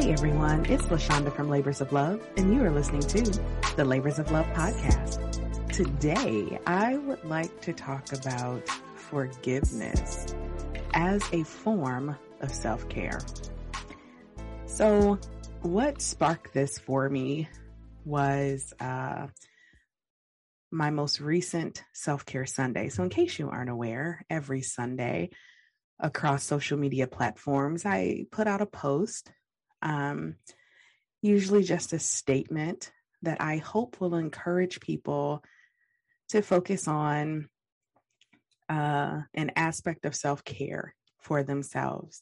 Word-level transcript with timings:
Hey 0.00 0.14
everyone, 0.14 0.64
it's 0.64 0.90
La 0.90 0.96
Shanda 0.96 1.30
from 1.30 1.50
Labors 1.50 1.82
of 1.82 1.92
Love, 1.92 2.26
and 2.38 2.54
you 2.54 2.64
are 2.64 2.70
listening 2.70 3.02
to 3.02 3.38
the 3.76 3.84
Labors 3.84 4.18
of 4.18 4.32
Love 4.32 4.46
podcast. 4.54 5.20
Today, 5.70 6.58
I 6.66 6.96
would 6.96 7.22
like 7.26 7.60
to 7.60 7.74
talk 7.74 8.10
about 8.14 8.66
forgiveness 8.94 10.34
as 10.94 11.22
a 11.34 11.42
form 11.44 12.16
of 12.40 12.50
self-care. 12.50 13.20
So, 14.64 15.18
what 15.60 16.00
sparked 16.00 16.54
this 16.54 16.78
for 16.78 17.06
me 17.10 17.50
was 18.06 18.72
uh, 18.80 19.26
my 20.70 20.88
most 20.88 21.20
recent 21.20 21.84
self-care 21.92 22.46
Sunday. 22.46 22.88
So, 22.88 23.02
in 23.02 23.10
case 23.10 23.38
you 23.38 23.50
aren't 23.50 23.68
aware, 23.68 24.24
every 24.30 24.62
Sunday 24.62 25.28
across 25.98 26.42
social 26.42 26.78
media 26.78 27.06
platforms, 27.06 27.84
I 27.84 28.24
put 28.32 28.46
out 28.46 28.62
a 28.62 28.66
post 28.66 29.30
um, 29.82 30.36
usually 31.22 31.62
just 31.62 31.92
a 31.92 31.98
statement 31.98 32.92
that 33.22 33.40
I 33.40 33.58
hope 33.58 34.00
will 34.00 34.14
encourage 34.14 34.80
people 34.80 35.42
to 36.30 36.42
focus 36.42 36.88
on 36.88 37.48
uh, 38.68 39.22
an 39.34 39.50
aspect 39.56 40.04
of 40.04 40.14
self 40.14 40.44
care 40.44 40.94
for 41.18 41.42
themselves. 41.42 42.20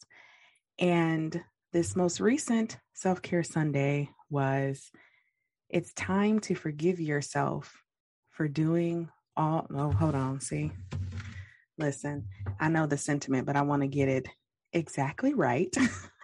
And 0.79 1.41
this 1.73 1.95
most 1.95 2.21
recent 2.21 2.79
self 2.95 3.23
care 3.23 3.43
Sunday 3.43 4.11
was 4.31 4.91
it's 5.69 5.93
time 5.93 6.41
to 6.41 6.55
forgive 6.55 6.99
yourself 6.99 7.83
for 8.31 8.49
doing 8.49 9.11
all. 9.37 9.67
Oh, 9.75 9.91
hold 9.91 10.15
on. 10.15 10.41
See, 10.41 10.73
listen, 11.77 12.27
I 12.59 12.69
know 12.69 12.87
the 12.87 12.97
sentiment, 12.97 13.47
but 13.47 13.57
I 13.57 13.63
want 13.63 13.83
to 13.83 13.89
get 13.89 14.09
it 14.09 14.29
exactly 14.73 15.35
right. 15.35 15.75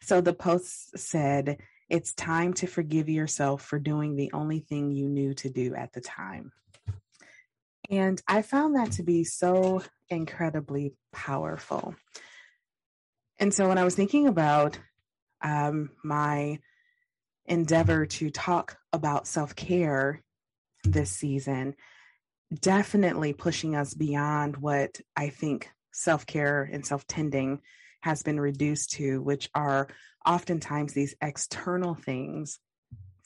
so 0.00 0.20
the 0.20 0.32
post 0.32 0.98
said, 0.98 1.58
It's 1.88 2.14
time 2.14 2.54
to 2.54 2.66
forgive 2.66 3.08
yourself 3.08 3.62
for 3.62 3.78
doing 3.78 4.16
the 4.16 4.30
only 4.32 4.60
thing 4.60 4.90
you 4.90 5.08
knew 5.08 5.34
to 5.34 5.50
do 5.50 5.74
at 5.74 5.92
the 5.92 6.00
time. 6.00 6.52
And 7.90 8.20
I 8.26 8.42
found 8.42 8.76
that 8.76 8.92
to 8.92 9.02
be 9.02 9.24
so 9.24 9.82
incredibly 10.08 10.94
powerful. 11.12 11.94
And 13.38 13.52
so 13.52 13.68
when 13.68 13.78
I 13.78 13.84
was 13.84 13.94
thinking 13.94 14.26
about 14.26 14.78
um, 15.42 15.90
my 16.02 16.58
endeavor 17.44 18.06
to 18.06 18.30
talk 18.30 18.78
about 18.92 19.26
self 19.26 19.54
care 19.54 20.22
this 20.84 21.10
season, 21.10 21.74
definitely 22.60 23.32
pushing 23.32 23.76
us 23.76 23.94
beyond 23.94 24.56
what 24.56 25.00
I 25.16 25.28
think 25.28 25.70
self 25.92 26.26
care 26.26 26.68
and 26.70 26.84
self 26.84 27.06
tending 27.06 27.60
has 28.06 28.22
been 28.22 28.38
reduced 28.38 28.92
to, 28.92 29.20
which 29.20 29.50
are 29.52 29.88
oftentimes 30.24 30.92
these 30.92 31.16
external 31.20 31.96
things, 31.96 32.60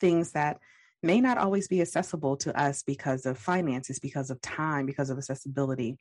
things 0.01 0.33
that 0.33 0.59
may 1.03 1.21
not 1.21 1.37
always 1.37 1.69
be 1.69 1.83
accessible 1.83 2.39
to 2.39 2.59
us 2.59 2.83
because 2.83 3.27
of 3.27 3.37
finances, 3.37 3.99
because 3.99 4.31
of 4.31 4.41
time, 4.41 4.87
because 4.87 5.11
of 5.11 5.19
accessibility. 5.19 5.99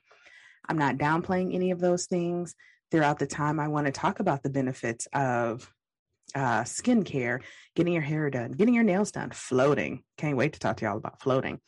I'm 0.70 0.78
not 0.78 0.98
downplaying 0.98 1.54
any 1.54 1.72
of 1.72 1.82
those 1.82 2.06
things. 2.06 2.56
Throughout 2.90 3.20
the 3.20 3.28
time, 3.28 3.60
I 3.60 3.68
want 3.68 3.88
to 3.88 3.92
talk 3.92 4.22
about 4.22 4.44
the 4.44 4.50
benefits 4.50 5.10
of 5.12 5.70
uh, 6.34 6.62
skincare, 6.64 7.42
getting 7.76 7.92
your 7.92 8.02
hair 8.02 8.30
done, 8.30 8.54
getting 8.54 8.76
your 8.76 8.86
nails 8.86 9.12
done, 9.12 9.32
floating. 9.32 10.04
Can't 10.18 10.38
wait 10.38 10.54
to 10.54 10.60
talk 10.60 10.78
to 10.78 10.86
y'all 10.86 10.96
about 10.96 11.22
floating, 11.22 11.60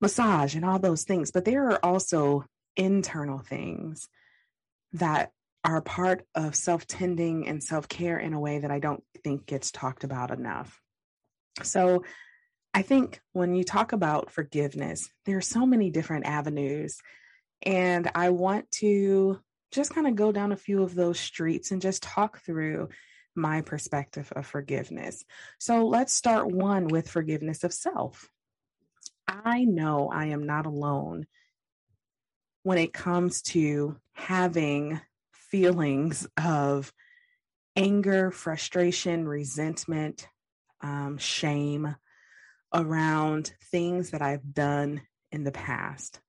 massage, 0.00 0.54
and 0.54 0.64
all 0.64 0.78
those 0.78 1.04
things. 1.04 1.32
But 1.32 1.44
there 1.44 1.68
are 1.68 1.84
also 1.84 2.46
internal 2.76 3.40
things 3.40 4.08
that 4.94 5.32
are 5.64 5.82
part 5.82 6.24
of 6.34 6.54
self 6.54 6.86
tending 6.86 7.48
and 7.48 7.62
self 7.62 7.88
care 7.88 8.18
in 8.18 8.32
a 8.32 8.40
way 8.40 8.60
that 8.60 8.70
I 8.70 8.78
don't 8.78 9.02
think 9.22 9.46
gets 9.46 9.70
talked 9.70 10.04
about 10.04 10.30
enough. 10.30 10.80
So, 11.62 12.04
I 12.72 12.82
think 12.82 13.20
when 13.32 13.54
you 13.54 13.64
talk 13.64 13.92
about 13.92 14.30
forgiveness, 14.30 15.08
there 15.26 15.36
are 15.36 15.42
so 15.42 15.66
many 15.66 15.90
different 15.90 16.26
avenues. 16.26 16.98
And 17.62 18.10
I 18.14 18.30
want 18.30 18.70
to 18.72 19.40
just 19.72 19.92
kind 19.92 20.06
of 20.06 20.14
go 20.14 20.32
down 20.32 20.52
a 20.52 20.56
few 20.56 20.82
of 20.82 20.94
those 20.94 21.18
streets 21.18 21.70
and 21.72 21.82
just 21.82 22.02
talk 22.02 22.40
through 22.40 22.88
my 23.34 23.62
perspective 23.62 24.32
of 24.34 24.46
forgiveness. 24.46 25.24
So 25.58 25.86
let's 25.86 26.12
start 26.12 26.46
one 26.46 26.88
with 26.88 27.10
forgiveness 27.10 27.64
of 27.64 27.72
self. 27.72 28.28
I 29.28 29.64
know 29.64 30.10
I 30.12 30.26
am 30.26 30.46
not 30.46 30.66
alone 30.66 31.26
when 32.62 32.78
it 32.78 32.92
comes 32.92 33.42
to 33.42 33.96
having 34.12 35.00
feelings 35.50 36.26
of 36.36 36.92
anger, 37.76 38.30
frustration, 38.30 39.26
resentment, 39.26 40.28
um, 40.80 41.18
shame 41.18 41.94
around 42.74 43.52
things 43.70 44.10
that 44.10 44.22
I've 44.22 44.54
done 44.54 45.02
in 45.32 45.44
the 45.44 45.52
past. 45.52 46.20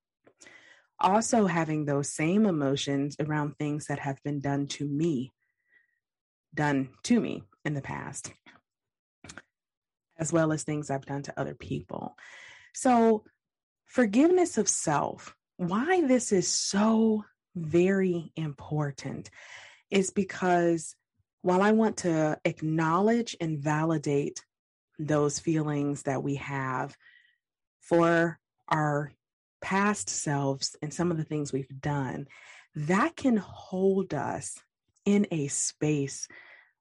Also, 0.99 1.47
having 1.47 1.85
those 1.85 2.13
same 2.13 2.45
emotions 2.45 3.15
around 3.19 3.57
things 3.57 3.87
that 3.87 3.99
have 3.99 4.21
been 4.23 4.39
done 4.39 4.67
to 4.67 4.87
me, 4.87 5.31
done 6.53 6.89
to 7.03 7.19
me 7.19 7.43
in 7.65 7.73
the 7.73 7.81
past, 7.81 8.31
as 10.17 10.31
well 10.31 10.51
as 10.51 10.63
things 10.63 10.91
I've 10.91 11.05
done 11.05 11.23
to 11.23 11.39
other 11.39 11.55
people. 11.55 12.15
So, 12.73 13.23
forgiveness 13.85 14.59
of 14.59 14.69
self, 14.69 15.35
why 15.57 16.01
this 16.01 16.31
is 16.31 16.47
so 16.47 17.23
very 17.55 18.31
important 18.35 19.29
is 19.89 20.11
because 20.11 20.95
while 21.41 21.61
I 21.61 21.71
want 21.71 21.97
to 21.97 22.39
acknowledge 22.45 23.35
and 23.41 23.59
validate 23.59 24.43
those 24.99 25.39
feelings 25.39 26.03
that 26.03 26.23
we 26.23 26.35
have 26.35 26.95
for 27.81 28.39
our 28.67 29.11
past 29.61 30.09
selves 30.09 30.75
and 30.81 30.93
some 30.93 31.11
of 31.11 31.17
the 31.17 31.23
things 31.23 31.51
we've 31.51 31.81
done, 31.81 32.27
that 32.75 33.15
can 33.15 33.37
hold 33.37 34.13
us 34.13 34.61
in 35.05 35.27
a 35.31 35.47
space 35.47 36.27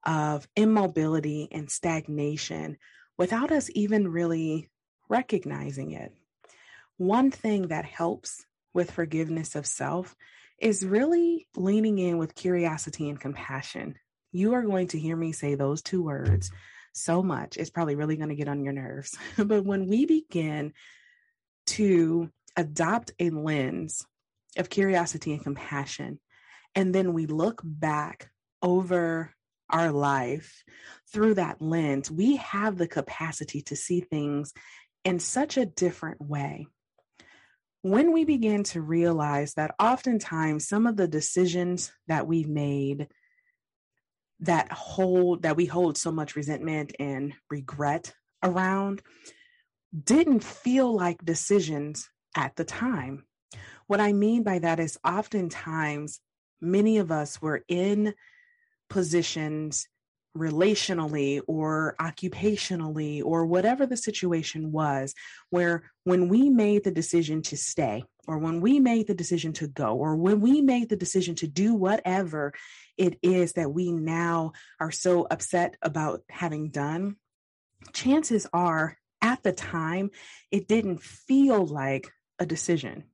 of 0.05 0.47
immobility 0.57 1.49
and 1.51 1.71
stagnation 1.71 2.77
without 3.19 3.51
us 3.51 3.71
even 3.75 4.09
really 4.09 4.69
recognizing 5.09 5.93
it. 5.93 6.15
One 6.97 7.31
thing 7.31 7.69
that 7.69 7.85
helps 7.85 8.45
with 8.73 8.91
forgiveness 8.91 9.55
of 9.55 9.67
self 9.67 10.15
is 10.61 10.85
really 10.85 11.47
leaning 11.57 11.99
in 11.99 12.19
with 12.19 12.35
curiosity 12.35 13.09
and 13.09 13.19
compassion. 13.19 13.95
You 14.33 14.55
are 14.55 14.63
going 14.63 14.89
to 14.89 14.99
hear 14.99 15.17
me 15.17 15.33
say 15.33 15.55
those 15.55 15.83
two 15.83 16.03
words 16.03 16.51
so 16.93 17.23
much. 17.23 17.57
It's 17.57 17.71
probably 17.71 17.95
really 17.95 18.17
going 18.17 18.29
to 18.29 18.35
get 18.35 18.49
on 18.49 18.63
your 18.63 18.73
nerves. 18.73 19.17
but 19.39 19.65
when 19.65 19.89
we 19.89 20.07
begin 20.07 20.73
to 21.69 22.31
adopt 22.57 23.13
a 23.19 23.31
lens 23.31 24.05
of 24.57 24.69
curiosity 24.69 25.33
and 25.33 25.43
compassion, 25.43 26.21
and 26.75 26.95
then 26.95 27.15
we 27.15 27.27
look 27.27 27.63
back 27.65 28.31
over 28.63 29.35
our 29.71 29.91
life 29.93 30.63
through 31.13 31.35
that 31.35 31.63
lens, 31.63 32.11
we 32.11 32.37
have 32.37 32.77
the 32.77 32.89
capacity 32.89 33.63
to 33.63 33.77
see 33.77 34.01
things 34.01 34.53
in 35.05 35.19
such 35.19 35.57
a 35.57 35.67
different 35.67 36.21
way 36.21 36.67
when 37.83 38.13
we 38.13 38.25
begin 38.25 38.63
to 38.63 38.83
realize 38.83 39.55
that 39.55 39.75
oftentimes 39.81 40.69
some 40.69 40.87
of 40.87 40.97
the 40.97 41.09
decisions 41.09 41.93
that 42.09 42.27
we've 42.27 42.49
made 42.49 43.09
that 44.41 44.71
hold 44.73 45.43
that 45.43 45.57
we 45.57 45.67
hold 45.67 45.99
so 45.99 46.11
much 46.11 46.37
resentment 46.37 46.95
and 46.99 47.35
regret 47.51 48.15
around 48.43 49.03
didn't 50.05 50.45
feel 50.45 50.95
like 50.95 51.25
decisions 51.25 52.09
at 52.37 52.55
the 52.57 52.65
time. 52.65 53.25
What 53.87 54.01
I 54.01 54.13
mean 54.13 54.43
by 54.43 54.61
that 54.61 54.81
is 54.81 54.99
oftentimes 55.05 56.21
many 56.61 56.99
of 56.99 57.11
us 57.11 57.43
were 57.43 57.65
in 57.69 58.15
positions 58.89 59.89
relationally 60.37 61.41
or 61.47 61.97
occupationally 62.01 63.23
or 63.25 63.47
whatever 63.47 63.87
the 63.87 63.97
situation 63.97 64.73
was, 64.73 65.15
where 65.51 65.91
when 66.05 66.29
we 66.29 66.49
made 66.51 66.85
the 66.85 66.91
decision 66.91 67.43
to 67.43 67.57
stay, 67.57 68.05
or 68.27 68.39
when 68.39 68.61
we 68.61 68.79
made 68.79 69.07
the 69.07 69.15
decision 69.15 69.53
to 69.55 69.67
go, 69.67 69.97
or 69.97 70.15
when 70.15 70.41
we 70.41 70.61
made 70.61 70.89
the 70.89 70.97
decision 70.97 71.35
to 71.35 71.49
do 71.49 71.75
whatever 71.75 72.53
it 72.97 73.19
is 73.23 73.55
that 73.55 73.73
we 73.73 73.91
now 73.91 74.53
are 74.79 74.93
so 74.93 75.27
upset 75.29 75.77
about 75.83 76.23
having 76.31 76.71
done, 76.71 77.17
chances 77.93 78.47
are 78.53 78.97
at 79.21 79.43
the 79.43 79.53
time 79.53 80.11
it 80.51 80.69
didn't 80.69 81.03
feel 81.03 81.67
like 81.67 82.11
a 82.39 82.47
decision. 82.47 83.05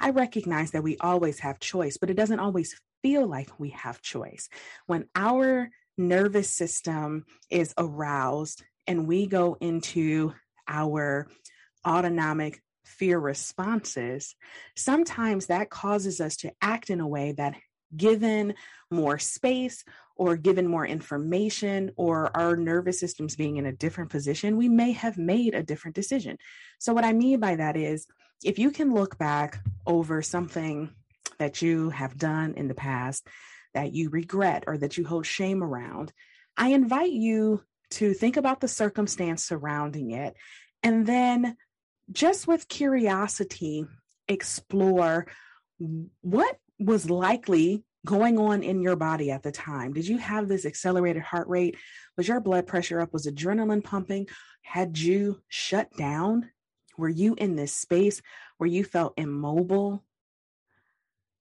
I 0.00 0.10
recognize 0.10 0.72
that 0.72 0.82
we 0.82 0.96
always 0.98 1.40
have 1.40 1.60
choice, 1.60 1.96
but 1.96 2.10
it 2.10 2.16
doesn't 2.16 2.40
always 2.40 2.80
feel 3.02 3.26
like 3.26 3.60
we 3.60 3.70
have 3.70 4.02
choice. 4.02 4.48
When 4.86 5.06
our 5.14 5.70
nervous 5.98 6.50
system 6.50 7.24
is 7.50 7.74
aroused 7.78 8.62
and 8.86 9.06
we 9.06 9.26
go 9.26 9.56
into 9.60 10.32
our 10.68 11.28
autonomic 11.86 12.60
fear 12.84 13.18
responses, 13.18 14.34
sometimes 14.76 15.46
that 15.46 15.70
causes 15.70 16.20
us 16.20 16.36
to 16.38 16.52
act 16.62 16.90
in 16.90 17.00
a 17.00 17.08
way 17.08 17.32
that, 17.32 17.54
given 17.96 18.54
more 18.90 19.18
space 19.18 19.84
or 20.16 20.36
given 20.36 20.66
more 20.66 20.84
information 20.84 21.90
or 21.96 22.36
our 22.36 22.56
nervous 22.56 22.98
systems 22.98 23.36
being 23.36 23.56
in 23.56 23.66
a 23.66 23.72
different 23.72 24.10
position, 24.10 24.56
we 24.56 24.68
may 24.68 24.92
have 24.92 25.16
made 25.16 25.54
a 25.54 25.62
different 25.62 25.94
decision. 25.94 26.36
So, 26.78 26.92
what 26.92 27.04
I 27.04 27.12
mean 27.12 27.38
by 27.38 27.56
that 27.56 27.76
is 27.76 28.06
if 28.44 28.58
you 28.58 28.70
can 28.70 28.92
look 28.92 29.18
back 29.18 29.60
over 29.86 30.20
something 30.20 30.90
that 31.38 31.62
you 31.62 31.90
have 31.90 32.18
done 32.18 32.54
in 32.54 32.68
the 32.68 32.74
past 32.74 33.26
that 33.76 33.92
you 33.92 34.08
regret 34.08 34.64
or 34.66 34.78
that 34.78 34.96
you 34.96 35.04
hold 35.04 35.26
shame 35.26 35.62
around, 35.62 36.10
I 36.56 36.70
invite 36.70 37.12
you 37.12 37.62
to 37.90 38.14
think 38.14 38.38
about 38.38 38.60
the 38.60 38.68
circumstance 38.68 39.44
surrounding 39.44 40.12
it 40.12 40.34
and 40.82 41.06
then 41.06 41.58
just 42.10 42.48
with 42.48 42.68
curiosity 42.68 43.84
explore 44.28 45.26
what 46.22 46.56
was 46.78 47.10
likely 47.10 47.84
going 48.06 48.38
on 48.38 48.62
in 48.62 48.80
your 48.80 48.96
body 48.96 49.30
at 49.30 49.42
the 49.42 49.52
time? 49.52 49.92
Did 49.92 50.08
you 50.08 50.16
have 50.16 50.48
this 50.48 50.64
accelerated 50.64 51.22
heart 51.22 51.48
rate? 51.48 51.76
Was 52.16 52.28
your 52.28 52.40
blood 52.40 52.66
pressure 52.66 53.00
up? 53.00 53.12
Was 53.12 53.26
adrenaline 53.26 53.84
pumping? 53.84 54.26
Had 54.62 54.96
you 54.96 55.42
shut 55.48 55.90
down? 55.98 56.48
Were 56.96 57.10
you 57.10 57.34
in 57.34 57.56
this 57.56 57.74
space 57.74 58.22
where 58.56 58.70
you 58.70 58.84
felt 58.84 59.18
immobile? 59.18 60.02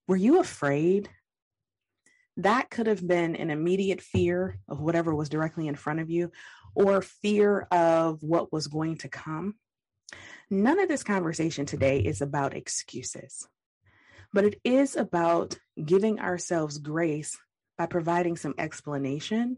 Were 0.05 0.17
you 0.17 0.41
afraid? 0.41 1.09
That 2.37 2.69
could 2.69 2.87
have 2.87 3.05
been 3.05 3.35
an 3.35 3.49
immediate 3.49 4.01
fear 4.01 4.59
of 4.67 4.81
whatever 4.81 5.15
was 5.15 5.29
directly 5.29 5.67
in 5.67 5.75
front 5.75 5.99
of 5.99 6.09
you 6.09 6.31
or 6.73 7.01
fear 7.01 7.61
of 7.71 8.21
what 8.21 8.51
was 8.51 8.67
going 8.67 8.97
to 8.99 9.09
come. 9.09 9.55
None 10.49 10.79
of 10.79 10.89
this 10.89 11.03
conversation 11.03 11.65
today 11.65 11.99
is 11.99 12.21
about 12.21 12.55
excuses, 12.55 13.47
but 14.33 14.43
it 14.43 14.59
is 14.63 14.95
about 14.95 15.57
giving 15.83 16.19
ourselves 16.19 16.77
grace 16.77 17.37
by 17.77 17.85
providing 17.85 18.35
some 18.35 18.53
explanation 18.57 19.57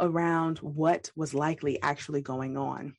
around 0.00 0.58
what 0.58 1.10
was 1.14 1.34
likely 1.34 1.80
actually 1.82 2.22
going 2.22 2.56
on. 2.56 2.94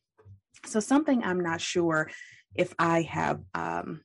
So, 0.65 0.79
something 0.79 1.23
I'm 1.23 1.41
not 1.41 1.61
sure 1.61 2.09
if 2.55 2.73
I 2.77 3.03
have 3.03 3.41
um, 3.53 4.01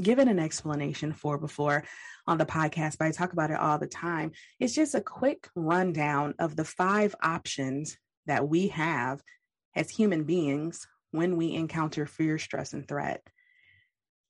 given 0.00 0.28
an 0.28 0.38
explanation 0.38 1.12
for 1.12 1.38
before 1.38 1.84
on 2.26 2.38
the 2.38 2.46
podcast, 2.46 2.98
but 2.98 3.06
I 3.06 3.10
talk 3.10 3.32
about 3.32 3.50
it 3.50 3.58
all 3.58 3.78
the 3.78 3.86
time. 3.86 4.32
It's 4.60 4.74
just 4.74 4.94
a 4.94 5.00
quick 5.00 5.48
rundown 5.54 6.34
of 6.38 6.56
the 6.56 6.64
five 6.64 7.14
options 7.22 7.96
that 8.26 8.48
we 8.48 8.68
have 8.68 9.22
as 9.74 9.90
human 9.90 10.24
beings 10.24 10.86
when 11.10 11.36
we 11.36 11.54
encounter 11.54 12.06
fear, 12.06 12.38
stress, 12.38 12.72
and 12.72 12.86
threat. 12.86 13.22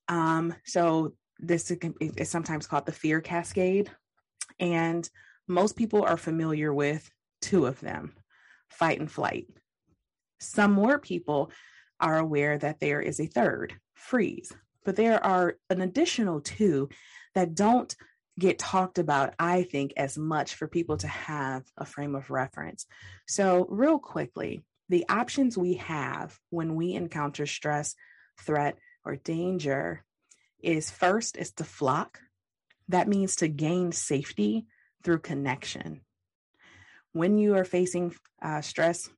Um, 0.08 0.54
so, 0.64 1.14
this 1.40 1.70
is 1.70 2.28
sometimes 2.28 2.66
called 2.66 2.86
the 2.86 2.92
fear 2.92 3.20
cascade. 3.20 3.90
And 4.58 5.08
most 5.46 5.76
people 5.76 6.02
are 6.02 6.16
familiar 6.16 6.72
with 6.74 7.08
two 7.40 7.66
of 7.66 7.80
them 7.80 8.14
fight 8.68 9.00
and 9.00 9.10
flight. 9.10 9.46
Some 10.40 10.72
more 10.72 10.98
people 10.98 11.50
are 12.00 12.18
aware 12.18 12.58
that 12.58 12.80
there 12.80 13.00
is 13.00 13.18
a 13.18 13.26
third, 13.26 13.74
freeze. 13.94 14.52
But 14.88 14.96
there 14.96 15.22
are 15.22 15.58
an 15.68 15.82
additional 15.82 16.40
two 16.40 16.88
that 17.34 17.54
don't 17.54 17.94
get 18.38 18.58
talked 18.58 18.98
about, 18.98 19.34
I 19.38 19.64
think, 19.64 19.92
as 19.98 20.16
much 20.16 20.54
for 20.54 20.66
people 20.66 20.96
to 20.96 21.06
have 21.06 21.62
a 21.76 21.84
frame 21.84 22.14
of 22.14 22.30
reference. 22.30 22.86
So, 23.26 23.66
real 23.68 23.98
quickly, 23.98 24.62
the 24.88 25.04
options 25.10 25.58
we 25.58 25.74
have 25.74 26.38
when 26.48 26.74
we 26.74 26.94
encounter 26.94 27.44
stress, 27.44 27.94
threat, 28.40 28.78
or 29.04 29.16
danger 29.16 30.06
is 30.62 30.90
first 30.90 31.36
is 31.36 31.52
to 31.52 31.64
flock. 31.64 32.20
That 32.88 33.08
means 33.08 33.36
to 33.36 33.48
gain 33.48 33.92
safety 33.92 34.68
through 35.04 35.18
connection. 35.18 36.00
When 37.12 37.36
you 37.36 37.56
are 37.56 37.66
facing 37.66 38.14
uh, 38.40 38.62
stress, 38.62 39.10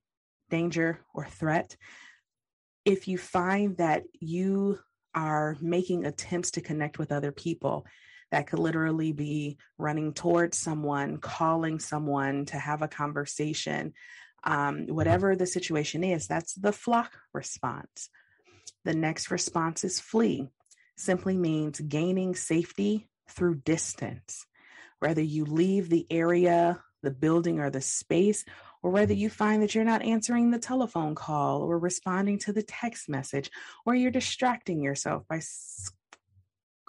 danger, 0.48 0.98
or 1.14 1.26
threat, 1.26 1.76
if 2.84 3.06
you 3.06 3.18
find 3.18 3.76
that 3.76 4.02
you 4.18 4.80
are 5.14 5.56
making 5.60 6.04
attempts 6.04 6.52
to 6.52 6.60
connect 6.60 6.98
with 6.98 7.12
other 7.12 7.32
people, 7.32 7.86
that 8.30 8.46
could 8.46 8.58
literally 8.58 9.12
be 9.12 9.58
running 9.76 10.12
towards 10.12 10.56
someone, 10.56 11.18
calling 11.18 11.78
someone 11.78 12.44
to 12.46 12.58
have 12.58 12.82
a 12.82 12.88
conversation, 12.88 13.92
um, 14.44 14.86
whatever 14.86 15.36
the 15.36 15.46
situation 15.46 16.04
is, 16.04 16.26
that's 16.26 16.54
the 16.54 16.72
flock 16.72 17.12
response. 17.34 18.08
The 18.84 18.94
next 18.94 19.30
response 19.30 19.84
is 19.84 20.00
flee, 20.00 20.48
simply 20.96 21.36
means 21.36 21.80
gaining 21.80 22.34
safety 22.34 23.08
through 23.28 23.56
distance. 23.56 24.46
Whether 25.00 25.22
you 25.22 25.44
leave 25.44 25.88
the 25.88 26.06
area, 26.10 26.82
the 27.02 27.10
building, 27.10 27.58
or 27.58 27.70
the 27.70 27.80
space, 27.80 28.44
or 28.82 28.90
whether 28.90 29.12
you 29.12 29.28
find 29.28 29.62
that 29.62 29.74
you're 29.74 29.84
not 29.84 30.02
answering 30.02 30.50
the 30.50 30.58
telephone 30.58 31.14
call 31.14 31.62
or 31.62 31.78
responding 31.78 32.38
to 32.38 32.52
the 32.52 32.62
text 32.62 33.08
message, 33.08 33.50
or 33.84 33.94
you're 33.94 34.10
distracting 34.10 34.80
yourself 34.80 35.24
by 35.28 35.40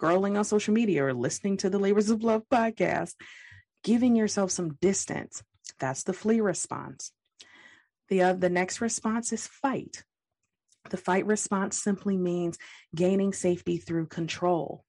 scrolling 0.00 0.38
on 0.38 0.44
social 0.44 0.74
media 0.74 1.04
or 1.04 1.12
listening 1.12 1.56
to 1.58 1.70
the 1.70 1.78
Labors 1.78 2.10
of 2.10 2.22
Love 2.22 2.42
podcast, 2.50 3.14
giving 3.84 4.16
yourself 4.16 4.50
some 4.50 4.74
distance. 4.80 5.42
That's 5.78 6.02
the 6.04 6.12
flee 6.12 6.40
response. 6.40 7.12
The, 8.08 8.22
uh, 8.22 8.32
the 8.34 8.50
next 8.50 8.80
response 8.80 9.32
is 9.32 9.46
fight. 9.46 10.04
The 10.90 10.96
fight 10.96 11.26
response 11.26 11.78
simply 11.78 12.16
means 12.16 12.58
gaining 12.94 13.32
safety 13.32 13.76
through 13.78 14.06
control. 14.06 14.84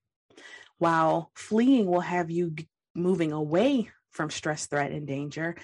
While 0.77 1.31
fleeing 1.35 1.85
will 1.85 2.01
have 2.01 2.31
you 2.31 2.55
moving 2.95 3.31
away 3.31 3.91
from 4.11 4.29
stress, 4.29 4.65
threat, 4.65 4.91
and 4.91 5.07
danger, 5.07 5.55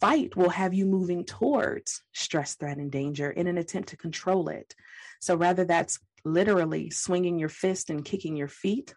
fight 0.00 0.36
will 0.36 0.50
have 0.50 0.74
you 0.74 0.86
moving 0.86 1.24
towards 1.24 2.02
stress, 2.12 2.54
threat, 2.54 2.78
and 2.78 2.90
danger 2.90 3.30
in 3.30 3.46
an 3.46 3.58
attempt 3.58 3.90
to 3.90 3.96
control 3.96 4.48
it. 4.48 4.74
So, 5.20 5.34
rather 5.34 5.64
that's 5.64 5.98
literally 6.24 6.90
swinging 6.90 7.38
your 7.38 7.48
fist 7.48 7.90
and 7.90 8.04
kicking 8.04 8.36
your 8.36 8.48
feet, 8.48 8.94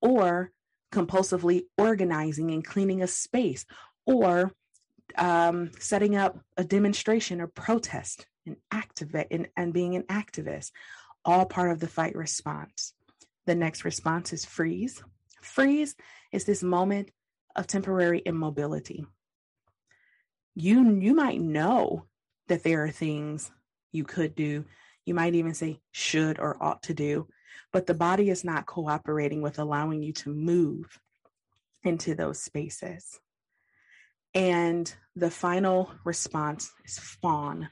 or 0.00 0.50
compulsively 0.92 1.62
organizing 1.78 2.50
and 2.50 2.64
cleaning 2.64 3.02
a 3.02 3.06
space, 3.06 3.64
or 4.06 4.52
um, 5.16 5.70
setting 5.78 6.16
up 6.16 6.38
a 6.56 6.64
demonstration 6.64 7.40
or 7.40 7.46
protest 7.46 8.26
and 8.46 8.56
activate 8.70 9.28
and, 9.30 9.48
and 9.56 9.72
being 9.72 9.96
an 9.96 10.04
activist, 10.04 10.72
all 11.24 11.44
part 11.46 11.70
of 11.70 11.80
the 11.80 11.88
fight 11.88 12.16
response. 12.16 12.94
The 13.46 13.54
next 13.54 13.84
response 13.84 14.32
is 14.32 14.44
freeze. 14.44 15.02
Freeze 15.42 15.94
is 16.32 16.44
this 16.44 16.62
moment 16.62 17.10
of 17.56 17.66
temporary 17.66 18.22
immobility 18.24 19.04
you 20.54 20.98
you 21.00 21.14
might 21.14 21.40
know 21.40 22.06
that 22.48 22.62
there 22.62 22.84
are 22.84 22.90
things 22.90 23.50
you 23.92 24.04
could 24.04 24.34
do. 24.34 24.64
You 25.04 25.14
might 25.14 25.34
even 25.34 25.54
say 25.54 25.80
should 25.92 26.38
or 26.38 26.62
ought 26.62 26.82
to 26.84 26.94
do 26.94 27.28
but 27.72 27.86
the 27.86 27.94
body 27.94 28.30
is 28.30 28.44
not 28.44 28.66
cooperating 28.66 29.42
with 29.42 29.58
allowing 29.58 30.02
you 30.02 30.12
to 30.12 30.34
move 30.34 30.98
into 31.82 32.14
those 32.14 32.42
spaces. 32.42 33.20
And 34.34 34.92
the 35.16 35.30
final 35.30 35.92
response 36.04 36.72
is 36.84 36.98
fawn. 36.98 37.68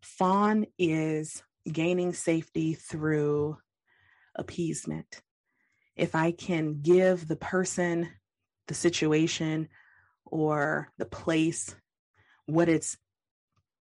Fawn 0.00 0.66
is 0.78 1.42
gaining 1.70 2.12
safety 2.12 2.74
through 2.74 3.58
appeasement. 4.34 5.20
If 5.96 6.14
i 6.14 6.30
can 6.30 6.80
give 6.80 7.26
the 7.26 7.36
person 7.36 8.08
the 8.68 8.74
situation 8.74 9.68
or 10.24 10.92
the 10.98 11.06
place 11.06 11.74
what 12.48 12.68
it's 12.68 12.96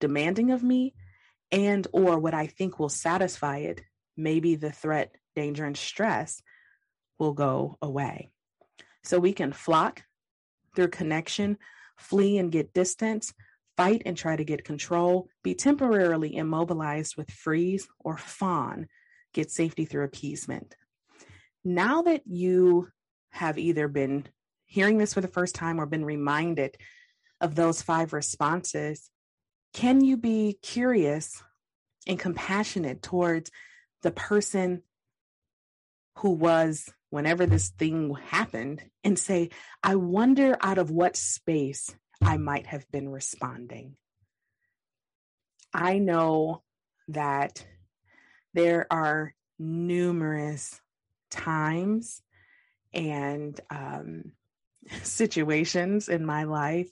demanding 0.01 0.53
of 0.53 0.63
me 0.63 0.95
and 1.51 1.87
or 1.93 2.19
what 2.19 2.35
I 2.35 2.47
think 2.47 2.79
will 2.79 2.89
satisfy 2.89 3.59
it, 3.59 3.83
maybe 4.17 4.55
the 4.55 4.71
threat, 4.71 5.15
danger 5.35 5.65
and 5.65 5.77
stress 5.77 6.41
will 7.19 7.33
go 7.33 7.77
away. 7.83 8.31
So 9.03 9.19
we 9.19 9.33
can 9.33 9.53
flock 9.53 10.05
through 10.75 10.89
connection, 10.89 11.59
flee 11.97 12.39
and 12.39 12.51
get 12.51 12.73
distance, 12.73 13.35
fight 13.77 14.03
and 14.07 14.17
try 14.17 14.37
to 14.37 14.45
get 14.45 14.65
control, 14.65 15.29
be 15.43 15.55
temporarily 15.55 16.37
immobilized 16.37 17.17
with 17.17 17.31
freeze, 17.31 17.89
or 17.99 18.17
fawn, 18.17 18.87
get 19.33 19.51
safety 19.51 19.85
through 19.85 20.05
appeasement. 20.05 20.77
Now 21.65 22.03
that 22.03 22.23
you 22.27 22.89
have 23.31 23.59
either 23.59 23.89
been 23.89 24.27
hearing 24.65 24.99
this 24.99 25.15
for 25.15 25.21
the 25.21 25.29
first 25.29 25.57
time 25.57 25.81
or 25.81 25.87
been 25.87 26.05
reminded 26.05 26.77
of 27.45 27.55
those 27.55 27.83
five 27.83 28.15
responses, 28.15 29.11
can 29.75 30.03
you 30.03 30.17
be 30.17 30.59
curious 30.63 31.43
and 32.07 32.19
compassionate 32.19 33.03
towards 33.03 33.51
the 34.03 34.11
person 34.11 34.83
who 36.19 36.31
was 36.31 36.91
whenever 37.11 37.45
this 37.45 37.69
thing 37.69 38.15
happened 38.29 38.83
and 39.05 39.19
say, 39.19 39.51
I 39.83 39.97
wonder 39.97 40.57
out 40.63 40.79
of 40.79 40.91
what 40.91 41.17
space 41.17 41.95
I 42.23 42.39
might 42.39 42.67
have 42.67 42.91
been 42.91 43.11
responding. 43.11 43.97
I 45.75 45.99
know 45.99 46.63
that 47.09 47.67
there 48.55 48.87
are 48.91 49.35
numerous 49.59 50.81
times 51.31 52.23
and 52.95 53.61
um, 53.69 54.33
situations 55.03 56.09
in 56.09 56.25
my 56.25 56.45
life 56.45 56.89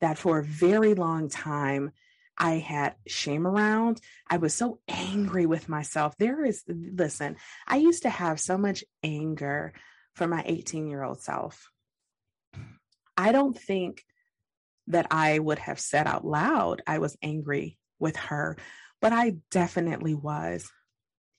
that 0.00 0.18
for 0.18 0.38
a 0.38 0.44
very 0.44 0.94
long 0.94 1.28
time 1.28 1.92
I 2.36 2.54
had 2.54 2.96
shame 3.06 3.46
around. 3.46 4.00
I 4.28 4.38
was 4.38 4.54
so 4.54 4.80
angry 4.88 5.46
with 5.46 5.68
myself. 5.68 6.16
There 6.18 6.44
is, 6.44 6.64
listen, 6.66 7.36
I 7.66 7.76
used 7.76 8.02
to 8.02 8.10
have 8.10 8.40
so 8.40 8.58
much 8.58 8.84
anger 9.02 9.72
for 10.14 10.26
my 10.26 10.42
18 10.44 10.88
year 10.88 11.02
old 11.02 11.20
self. 11.20 11.70
I 13.16 13.32
don't 13.32 13.56
think 13.56 14.04
that 14.88 15.06
I 15.10 15.38
would 15.38 15.60
have 15.60 15.78
said 15.78 16.06
out 16.06 16.24
loud 16.24 16.82
I 16.86 16.98
was 16.98 17.16
angry 17.22 17.78
with 17.98 18.16
her, 18.16 18.56
but 19.00 19.12
I 19.12 19.36
definitely 19.50 20.14
was. 20.14 20.70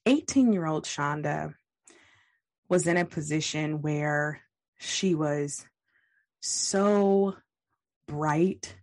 18 0.05 0.53
year 0.53 0.65
old 0.65 0.85
Shanda 0.85 1.53
was 2.69 2.87
in 2.87 2.97
a 2.97 3.05
position 3.05 3.81
where 3.81 4.41
she 4.77 5.13
was 5.13 5.65
so 6.41 7.35
bright, 8.07 8.75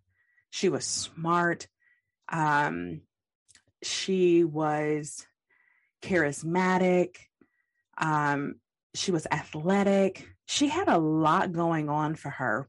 she 0.51 0.69
was 0.69 0.85
smart, 0.85 1.67
um, 2.29 3.03
she 3.83 4.45
was 4.45 5.27
charismatic. 6.03 7.17
Um, 7.99 8.57
she 8.95 9.13
was 9.13 9.27
athletic. 9.31 10.29
She 10.47 10.69
had 10.69 10.89
a 10.89 10.99
lot 10.99 11.53
going 11.53 11.89
on 11.89 12.15
for 12.15 12.31
her. 12.31 12.69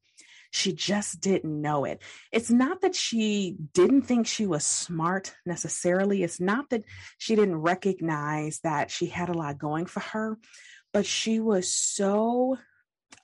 She 0.51 0.71
just 0.71 1.19
didn't 1.19 1.61
know 1.61 1.83
it. 1.83 2.01
It's 2.31 2.51
not 2.51 2.81
that 2.81 2.95
she 2.95 3.57
didn't 3.73 4.03
think 4.03 4.27
she 4.27 4.45
was 4.45 4.63
smart 4.63 5.33
necessarily. 5.45 6.21
It's 6.21 6.39
not 6.39 6.69
that 6.69 6.83
she 7.17 7.35
didn't 7.35 7.57
recognize 7.57 8.59
that 8.59 8.91
she 8.91 9.07
had 9.07 9.29
a 9.29 9.33
lot 9.33 9.57
going 9.57 9.87
for 9.87 10.01
her, 10.01 10.37
but 10.93 11.07
she 11.07 11.39
was 11.39 11.73
so 11.73 12.57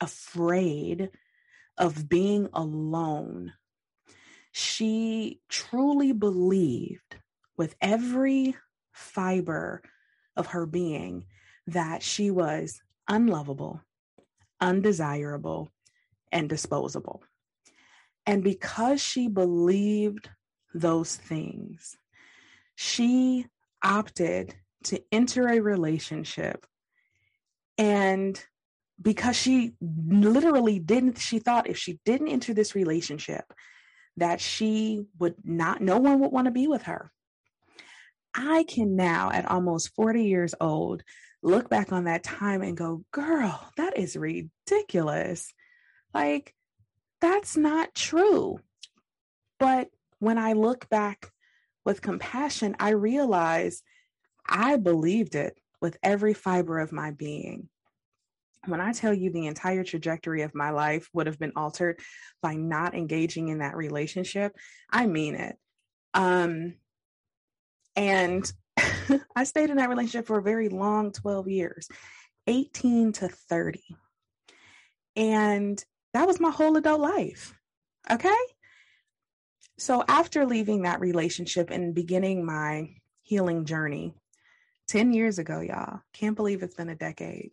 afraid 0.00 1.10
of 1.80 2.08
being 2.08 2.48
alone 2.52 3.52
she 4.52 5.40
truly 5.48 6.12
believed 6.12 7.16
with 7.56 7.76
every 7.80 8.56
fiber 8.92 9.82
of 10.36 10.48
her 10.48 10.66
being 10.66 11.26
that 11.66 12.02
she 12.02 12.30
was 12.30 12.82
unlovable, 13.08 13.80
undesirable, 14.60 15.70
and 16.32 16.48
disposable. 16.48 17.22
And 18.26 18.42
because 18.42 19.00
she 19.00 19.28
believed 19.28 20.28
those 20.74 21.16
things, 21.16 21.96
she 22.74 23.46
opted 23.82 24.54
to 24.84 25.02
enter 25.12 25.48
a 25.48 25.60
relationship. 25.60 26.66
And 27.78 28.42
because 29.00 29.36
she 29.36 29.74
literally 29.80 30.78
didn't, 30.78 31.18
she 31.18 31.38
thought 31.38 31.68
if 31.68 31.78
she 31.78 31.98
didn't 32.04 32.28
enter 32.28 32.52
this 32.52 32.74
relationship, 32.74 33.44
that 34.16 34.40
she 34.40 35.06
would 35.18 35.34
not, 35.44 35.80
no 35.80 35.98
one 35.98 36.20
would 36.20 36.32
want 36.32 36.46
to 36.46 36.50
be 36.50 36.66
with 36.66 36.82
her. 36.82 37.10
I 38.34 38.64
can 38.68 38.96
now, 38.96 39.30
at 39.30 39.50
almost 39.50 39.94
40 39.94 40.24
years 40.24 40.54
old, 40.60 41.02
look 41.42 41.68
back 41.68 41.92
on 41.92 42.04
that 42.04 42.22
time 42.22 42.62
and 42.62 42.76
go, 42.76 43.04
girl, 43.10 43.72
that 43.76 43.96
is 43.96 44.16
ridiculous. 44.16 45.52
Like, 46.12 46.54
that's 47.20 47.56
not 47.56 47.94
true. 47.94 48.60
But 49.58 49.88
when 50.18 50.38
I 50.38 50.52
look 50.52 50.88
back 50.88 51.30
with 51.84 52.02
compassion, 52.02 52.76
I 52.78 52.90
realize 52.90 53.82
I 54.46 54.76
believed 54.76 55.34
it 55.34 55.58
with 55.80 55.96
every 56.02 56.34
fiber 56.34 56.78
of 56.78 56.92
my 56.92 57.10
being 57.10 57.68
when 58.66 58.80
I 58.80 58.92
tell 58.92 59.14
you 59.14 59.30
the 59.30 59.46
entire 59.46 59.84
trajectory 59.84 60.42
of 60.42 60.54
my 60.54 60.70
life 60.70 61.08
would 61.12 61.26
have 61.26 61.38
been 61.38 61.52
altered 61.56 62.00
by 62.42 62.54
not 62.54 62.94
engaging 62.94 63.48
in 63.48 63.58
that 63.58 63.76
relationship, 63.76 64.54
I 64.90 65.06
mean 65.06 65.34
it. 65.34 65.56
Um, 66.12 66.74
and 67.96 68.50
I 69.36 69.44
stayed 69.44 69.70
in 69.70 69.76
that 69.76 69.88
relationship 69.88 70.26
for 70.26 70.38
a 70.38 70.42
very 70.42 70.68
long 70.68 71.12
12 71.12 71.48
years, 71.48 71.88
18 72.46 73.12
to 73.12 73.28
30. 73.28 73.82
And 75.16 75.82
that 76.12 76.26
was 76.26 76.40
my 76.40 76.50
whole 76.50 76.76
adult 76.76 77.00
life. 77.00 77.54
Okay. 78.10 78.36
So 79.78 80.04
after 80.06 80.44
leaving 80.44 80.82
that 80.82 81.00
relationship 81.00 81.70
and 81.70 81.94
beginning 81.94 82.44
my 82.44 82.94
healing 83.22 83.64
journey 83.64 84.14
10 84.88 85.14
years 85.14 85.38
ago, 85.38 85.60
y'all, 85.60 86.00
can't 86.12 86.36
believe 86.36 86.62
it's 86.62 86.74
been 86.74 86.90
a 86.90 86.94
decade 86.94 87.52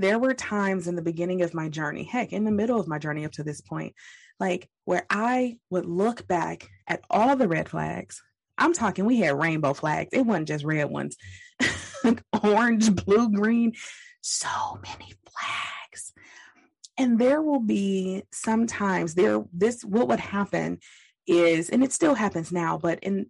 there 0.00 0.18
were 0.18 0.34
times 0.34 0.88
in 0.88 0.96
the 0.96 1.02
beginning 1.02 1.42
of 1.42 1.54
my 1.54 1.68
journey, 1.68 2.04
heck, 2.04 2.32
in 2.32 2.44
the 2.44 2.50
middle 2.50 2.80
of 2.80 2.88
my 2.88 2.98
journey 2.98 3.24
up 3.24 3.32
to 3.32 3.42
this 3.42 3.60
point, 3.60 3.94
like 4.38 4.68
where 4.84 5.04
I 5.10 5.58
would 5.68 5.86
look 5.86 6.26
back 6.26 6.68
at 6.86 7.02
all 7.10 7.36
the 7.36 7.48
red 7.48 7.68
flags. 7.68 8.22
I'm 8.58 8.72
talking, 8.72 9.04
we 9.04 9.20
had 9.20 9.38
rainbow 9.38 9.74
flags. 9.74 10.10
It 10.12 10.26
wasn't 10.26 10.48
just 10.48 10.64
red 10.64 10.90
ones, 10.90 11.16
orange, 12.42 12.94
blue, 13.04 13.30
green, 13.30 13.72
so 14.20 14.78
many 14.82 15.12
flags. 15.28 16.12
And 16.98 17.18
there 17.18 17.40
will 17.40 17.60
be 17.60 18.24
sometimes 18.32 19.14
there, 19.14 19.44
this, 19.52 19.82
what 19.82 20.08
would 20.08 20.20
happen 20.20 20.78
is, 21.26 21.70
and 21.70 21.82
it 21.82 21.92
still 21.92 22.14
happens 22.14 22.52
now, 22.52 22.76
but 22.76 22.98
in 23.00 23.26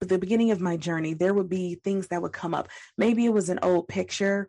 the 0.00 0.18
beginning 0.18 0.50
of 0.50 0.60
my 0.60 0.76
journey, 0.76 1.14
there 1.14 1.34
would 1.34 1.48
be 1.48 1.80
things 1.84 2.08
that 2.08 2.22
would 2.22 2.32
come 2.32 2.54
up. 2.54 2.68
Maybe 2.96 3.24
it 3.24 3.32
was 3.32 3.48
an 3.48 3.58
old 3.62 3.88
picture 3.88 4.48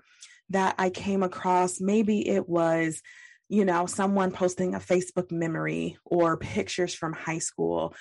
that 0.53 0.75
I 0.77 0.89
came 0.89 1.23
across. 1.23 1.81
Maybe 1.81 2.27
it 2.27 2.47
was, 2.47 3.01
you 3.49 3.65
know, 3.65 3.85
someone 3.85 4.31
posting 4.31 4.73
a 4.73 4.79
Facebook 4.79 5.31
memory 5.31 5.97
or 6.05 6.37
pictures 6.37 6.93
from 6.93 7.13
high 7.13 7.39
school. 7.39 7.93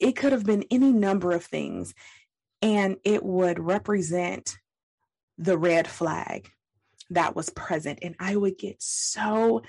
It 0.00 0.16
could 0.16 0.32
have 0.32 0.44
been 0.44 0.64
any 0.70 0.92
number 0.92 1.32
of 1.32 1.44
things. 1.44 1.94
And 2.60 2.96
it 3.04 3.22
would 3.22 3.60
represent 3.60 4.56
the 5.36 5.56
red 5.56 5.86
flag 5.86 6.50
that 7.10 7.36
was 7.36 7.50
present. 7.50 8.00
And 8.02 8.16
I 8.18 8.34
would 8.34 8.58
get 8.58 8.82
so 8.82 9.62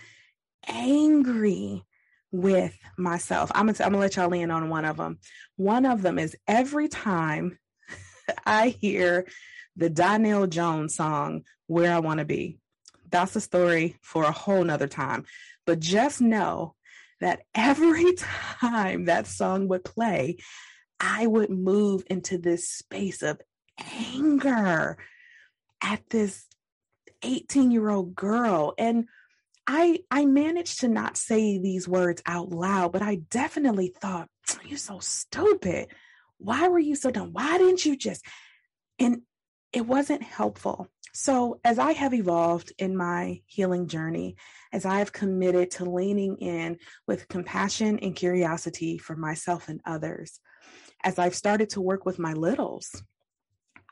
angry 0.67 1.84
with 2.31 2.77
myself. 2.98 3.51
I'm 3.53 3.67
gonna, 3.67 3.77
I'm 3.86 3.91
gonna 3.91 4.00
let 4.00 4.15
y'all 4.15 4.34
in 4.34 4.51
on 4.51 4.69
one 4.69 4.86
of 4.86 4.98
them. 4.98 5.19
One 5.55 5.86
of 5.86 6.01
them 6.01 6.19
is 6.19 6.36
every 6.48 6.88
time 6.88 7.58
I 8.46 8.69
hear 8.69 9.25
the 9.76 9.90
Donell 9.90 10.48
Jones 10.48 10.96
song, 10.96 11.44
Where 11.68 11.94
I 11.94 12.00
Want 12.00 12.20
to 12.20 12.26
Be. 12.26 12.58
That's 13.10 13.36
a 13.36 13.42
story 13.42 13.98
for 14.02 14.24
a 14.24 14.32
whole 14.32 14.64
nother 14.64 14.88
time. 14.88 15.26
But 15.66 15.80
just 15.80 16.22
know 16.22 16.76
that 17.22 17.42
every 17.54 18.14
time 18.60 19.06
that 19.06 19.28
song 19.28 19.68
would 19.68 19.84
play, 19.84 20.38
I 21.00 21.26
would 21.28 21.50
move 21.50 22.04
into 22.10 22.38
this 22.38 22.70
space 22.70 23.22
of 23.22 23.42
anger 24.14 24.98
at 25.82 26.02
this 26.10 26.46
18 27.24 27.72
year 27.72 27.90
old 27.90 28.16
girl. 28.16 28.74
And 28.78 29.06
I, 29.66 30.00
I 30.10 30.26
managed 30.26 30.80
to 30.80 30.88
not 30.88 31.16
say 31.16 31.60
these 31.60 31.88
words 31.88 32.22
out 32.26 32.50
loud, 32.50 32.92
but 32.92 33.02
I 33.02 33.16
definitely 33.16 33.94
thought, 34.02 34.28
you're 34.66 34.78
so 34.78 35.00
stupid. 35.00 35.90
Why 36.38 36.68
were 36.68 36.80
you 36.80 36.96
so 36.96 37.12
dumb? 37.12 37.34
Why 37.34 37.58
didn't 37.58 37.86
you 37.86 37.96
just? 37.96 38.26
And 38.98 39.22
it 39.74 39.86
wasn't 39.86 40.24
helpful. 40.24 40.88
So, 41.14 41.60
as 41.64 41.80
I 41.80 41.94
have 41.94 42.14
evolved 42.14 42.72
in 42.78 42.96
my 42.96 43.42
healing 43.48 43.88
journey, 43.88 44.36
as 44.72 44.86
I 44.86 45.00
have 45.00 45.12
committed 45.12 45.72
to 45.72 45.86
leaning 45.86 46.38
in 46.38 46.78
with 47.08 47.28
compassion 47.28 48.00
and 48.00 48.16
curiosity 48.16 48.98
for 49.00 49.16
myself 49.16 49.70
and 49.70 49.82
others, 49.86 50.40
as 51.04 51.18
I've 51.18 51.36
started 51.36 51.72
to 51.72 51.82
work 51.82 52.06
with 52.06 52.20
my 52.20 52.34
littles, 52.34 53.04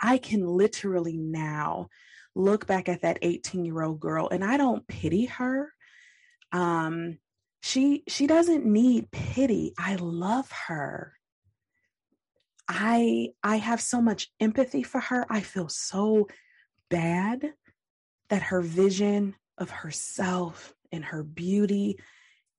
I 0.02 0.20
can 0.20 0.46
literally 0.46 1.18
now 1.18 1.88
look 2.36 2.68
back 2.68 2.88
at 2.88 3.02
that 3.02 3.18
18 3.24 3.66
year 3.66 3.82
old 3.82 4.00
girl 4.00 4.30
and 4.30 4.44
I 4.44 4.58
don't 4.58 4.88
pity 4.88 5.26
her. 5.26 5.74
Um, 6.52 7.18
She 7.62 8.04
she 8.08 8.28
doesn't 8.28 8.66
need 8.66 9.12
pity. 9.12 9.74
I 9.78 9.96
love 9.96 10.50
her. 10.68 11.17
I 12.68 13.30
I 13.44 13.58
have 13.58 13.82
so 13.82 14.02
much 14.02 14.30
empathy 14.40 14.84
for 14.84 15.00
her. 15.00 15.26
I 15.30 15.42
feel 15.42 15.70
so 15.70 16.28
bad 16.90 17.54
that 18.30 18.44
her 18.44 18.62
vision 18.62 19.36
of 19.58 19.70
herself 19.70 20.74
and 20.92 21.04
her 21.06 21.24
beauty 21.24 22.00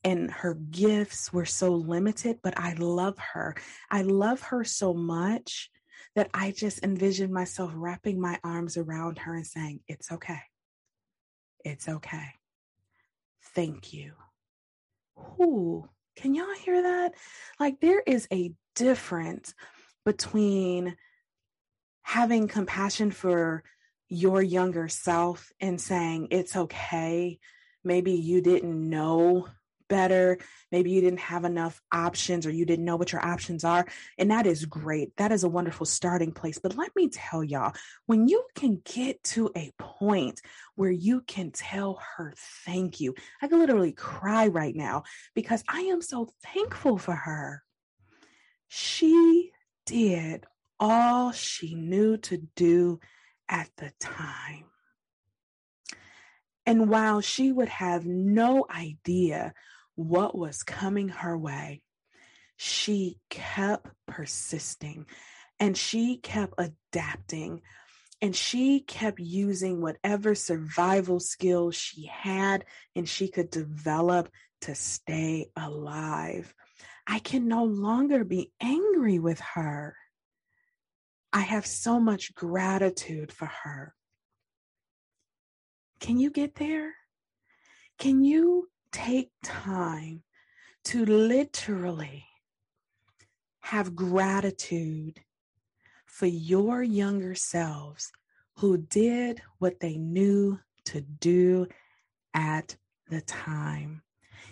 and 0.05 0.31
her 0.31 0.55
gifts 0.55 1.33
were 1.33 1.45
so 1.45 1.75
limited, 1.75 2.38
but 2.43 2.59
I 2.59 2.75
love 2.75 3.19
her. 3.19 3.55
I 3.91 4.03
love 4.03 4.41
her 4.43 4.65
so 4.65 4.95
much 4.95 5.71
that 6.15 6.31
I 6.33 6.53
just 6.53 6.83
envision 6.83 7.33
myself 7.33 7.73
wrapping 7.75 8.21
my 8.21 8.38
arms 8.43 8.77
around 8.77 9.19
her 9.19 9.35
and 9.35 9.47
saying, 9.47 9.81
It's 9.88 10.11
okay. 10.12 10.41
It's 11.65 11.88
okay. 11.88 12.29
Thank 13.55 13.93
you. 13.93 14.12
Ooh, 15.41 15.88
can 16.17 16.35
y'all 16.35 16.55
hear 16.55 16.83
that? 16.83 17.15
Like, 17.59 17.81
there 17.81 18.00
is 18.00 18.29
a 18.33 18.53
difference 18.75 19.55
between 20.09 20.97
having 22.00 22.49
compassion 22.49 23.11
for 23.11 23.62
your 24.09 24.41
younger 24.41 24.88
self 24.88 25.53
and 25.61 25.79
saying, 25.79 26.29
It's 26.31 26.57
okay. 26.57 27.38
Maybe 27.85 28.12
you 28.12 28.41
didn't 28.41 28.88
know 28.88 29.49
better. 29.91 30.38
Maybe 30.73 30.93
you 30.93 31.03
didn't 31.03 31.21
have 31.21 31.45
enough 31.45 31.79
options 31.93 32.47
or 32.47 32.50
you 32.50 32.65
didn't 32.65 32.87
know 32.87 32.97
what 32.97 33.12
your 33.12 33.23
options 33.23 33.65
are. 33.65 33.87
And 34.17 34.31
that 34.31 34.47
is 34.47 34.65
great. 34.65 35.15
That 35.19 35.31
is 35.31 35.45
a 35.45 35.49
wonderful 35.49 35.85
starting 35.85 36.33
place. 36.33 36.59
But 36.59 36.77
let 36.77 36.97
me 36.97 37.11
tell 37.11 37.45
y'all, 37.45 37.75
when 38.07 38.29
you 38.29 38.45
can 38.55 38.81
get 38.87 39.23
to 39.25 39.50
a 39.55 39.73
point 39.79 40.41
where 40.75 40.91
you 40.91 41.21
can 41.21 41.50
tell 41.50 42.00
her 42.17 42.33
thank 42.65 42.99
you, 42.99 43.15
I 43.43 43.49
can 43.49 43.59
literally 43.59 43.93
cry 43.93 44.49
right 44.49 44.75
now 44.75 45.03
because 45.35 45.62
I 45.69 45.81
am 45.83 46.00
so 46.00 46.31
thankful 46.55 46.97
for 46.97 47.15
her. 47.15 47.62
She 48.69 49.53
did 49.88 50.45
all 50.78 51.33
she 51.33 51.75
knew 51.75 52.16
to 52.18 52.38
do 52.54 53.00
at 53.49 53.71
the 53.76 53.92
time. 53.99 54.64
And 56.66 56.90
while 56.90 57.21
she 57.21 57.50
would 57.50 57.71
have 57.71 58.04
no 58.04 58.66
idea 58.71 59.54
what 59.95 60.37
was 60.37 60.62
coming 60.62 61.09
her 61.09 61.37
way, 61.37 61.83
she 62.57 63.18
kept 63.30 63.88
persisting 64.07 65.07
and 65.59 65.76
she 65.76 66.18
kept 66.18 66.54
adapting 66.59 67.62
and 68.21 68.35
she 68.37 68.80
kept 68.80 69.18
using 69.18 69.80
whatever 69.80 70.35
survival 70.35 71.21
skills 71.21 71.75
she 71.75 72.07
had 72.07 72.64
and 72.95 73.09
she 73.09 73.28
could 73.28 73.50
develop 73.50 74.28
to 74.62 74.75
stay 74.75 75.47
alive. 75.57 76.52
I 77.11 77.21
can 77.21 77.49
no 77.49 77.65
longer 77.65 78.23
be 78.23 78.53
angry 78.61 79.19
with 79.19 79.41
her. 79.41 79.97
I 81.33 81.41
have 81.41 81.65
so 81.65 81.99
much 81.99 82.35
gratitude 82.35 83.33
for 83.33 83.47
her. 83.47 83.95
Can 86.00 86.19
you 86.19 86.31
get 86.31 86.57
there? 86.57 86.95
Can 87.99 88.23
you 88.23 88.69
take 88.93 89.31
time 89.43 90.23
to 90.85 91.07
literally 91.07 92.27
have 93.61 93.97
gratitude 93.97 95.21
for 96.05 96.27
your 96.27 96.83
younger 96.83 97.35
selves 97.35 98.12
who 98.59 98.77
did 98.77 99.41
what 99.59 99.81
they 99.81 99.97
knew 99.97 100.61
to 100.85 101.00
do 101.00 101.67
at 102.35 102.77
the 103.09 103.23
time? 103.23 104.03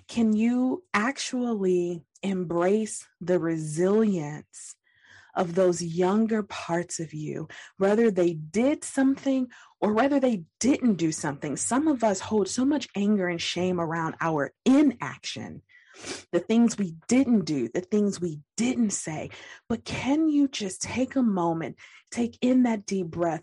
Can 0.08 0.32
you 0.32 0.84
actually 0.94 2.04
embrace 2.26 3.06
the 3.20 3.38
resilience 3.38 4.76
of 5.36 5.54
those 5.54 5.82
younger 5.82 6.42
parts 6.42 6.98
of 6.98 7.12
you, 7.12 7.46
whether 7.76 8.10
they 8.10 8.32
did 8.32 8.82
something 8.82 9.48
or 9.80 9.92
whether 9.92 10.18
they 10.18 10.44
didn't 10.58 10.94
do 10.94 11.12
something. 11.12 11.56
Some 11.56 11.86
of 11.86 12.02
us 12.02 12.20
hold 12.20 12.48
so 12.48 12.64
much 12.64 12.88
anger 12.96 13.28
and 13.28 13.40
shame 13.40 13.78
around 13.78 14.16
our 14.20 14.52
inaction, 14.64 15.62
the 16.32 16.40
things 16.40 16.78
we 16.78 16.96
didn't 17.06 17.44
do, 17.44 17.68
the 17.68 17.82
things 17.82 18.20
we 18.20 18.40
didn't 18.56 18.90
say. 18.90 19.30
But 19.68 19.84
can 19.84 20.28
you 20.30 20.48
just 20.48 20.80
take 20.80 21.16
a 21.16 21.22
moment, 21.22 21.76
take 22.10 22.38
in 22.40 22.62
that 22.62 22.86
deep 22.86 23.08
breath, 23.08 23.42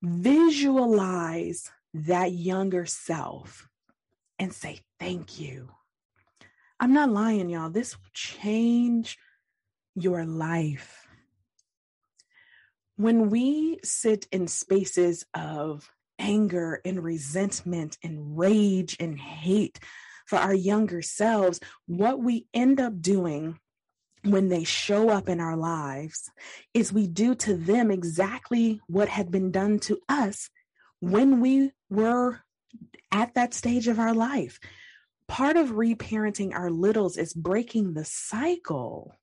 visualize 0.00 1.70
that 1.94 2.32
younger 2.32 2.86
self, 2.86 3.68
and 4.38 4.52
say, 4.52 4.80
Thank 4.98 5.40
you. 5.40 5.70
I'm 6.82 6.92
not 6.92 7.10
lying, 7.10 7.48
y'all. 7.48 7.70
This 7.70 7.96
will 7.96 8.10
change 8.12 9.16
your 9.94 10.26
life 10.26 11.02
when 12.96 13.30
we 13.30 13.80
sit 13.82 14.28
in 14.30 14.46
spaces 14.46 15.24
of 15.34 15.90
anger 16.18 16.80
and 16.84 17.02
resentment 17.02 17.98
and 18.02 18.38
rage 18.38 18.96
and 19.00 19.18
hate 19.18 19.80
for 20.26 20.36
our 20.36 20.54
younger 20.54 21.02
selves, 21.02 21.58
what 21.86 22.20
we 22.20 22.46
end 22.54 22.80
up 22.80 23.00
doing 23.00 23.58
when 24.24 24.48
they 24.48 24.62
show 24.62 25.08
up 25.08 25.28
in 25.28 25.40
our 25.40 25.56
lives 25.56 26.30
is 26.74 26.92
we 26.92 27.08
do 27.08 27.34
to 27.34 27.56
them 27.56 27.90
exactly 27.90 28.80
what 28.86 29.08
had 29.08 29.32
been 29.32 29.50
done 29.50 29.80
to 29.80 29.98
us 30.08 30.48
when 31.00 31.40
we 31.40 31.72
were 31.90 32.40
at 33.10 33.34
that 33.34 33.52
stage 33.52 33.88
of 33.88 33.98
our 33.98 34.14
life. 34.14 34.60
Part 35.28 35.56
of 35.56 35.70
reparenting 35.70 36.54
our 36.54 36.70
littles 36.70 37.16
is 37.16 37.32
breaking 37.32 37.94
the 37.94 38.04
cycle 38.04 39.16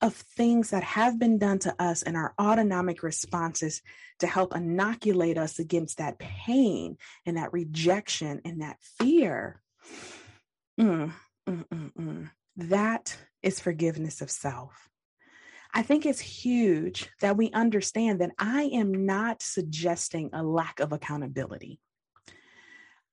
of 0.00 0.14
things 0.14 0.70
that 0.70 0.82
have 0.82 1.18
been 1.18 1.38
done 1.38 1.58
to 1.60 1.74
us 1.78 2.02
and 2.02 2.16
our 2.16 2.34
autonomic 2.40 3.02
responses 3.02 3.82
to 4.18 4.26
help 4.26 4.54
inoculate 4.54 5.38
us 5.38 5.58
against 5.58 5.98
that 5.98 6.18
pain 6.18 6.96
and 7.26 7.36
that 7.36 7.52
rejection 7.52 8.40
and 8.44 8.62
that 8.62 8.78
fear. 8.98 9.60
Mm, 10.80 11.12
mm, 11.48 11.64
mm, 11.68 11.92
mm. 11.92 12.30
that 12.56 13.16
is 13.42 13.60
forgiveness 13.60 14.20
of 14.20 14.30
self. 14.30 14.88
I 15.74 15.82
think 15.82 16.04
it's 16.04 16.20
huge 16.20 17.08
that 17.20 17.36
we 17.36 17.50
understand 17.50 18.20
that 18.20 18.32
I 18.38 18.64
am 18.64 19.06
not 19.06 19.42
suggesting 19.42 20.30
a 20.32 20.42
lack 20.42 20.80
of 20.80 20.92
accountability. 20.92 21.80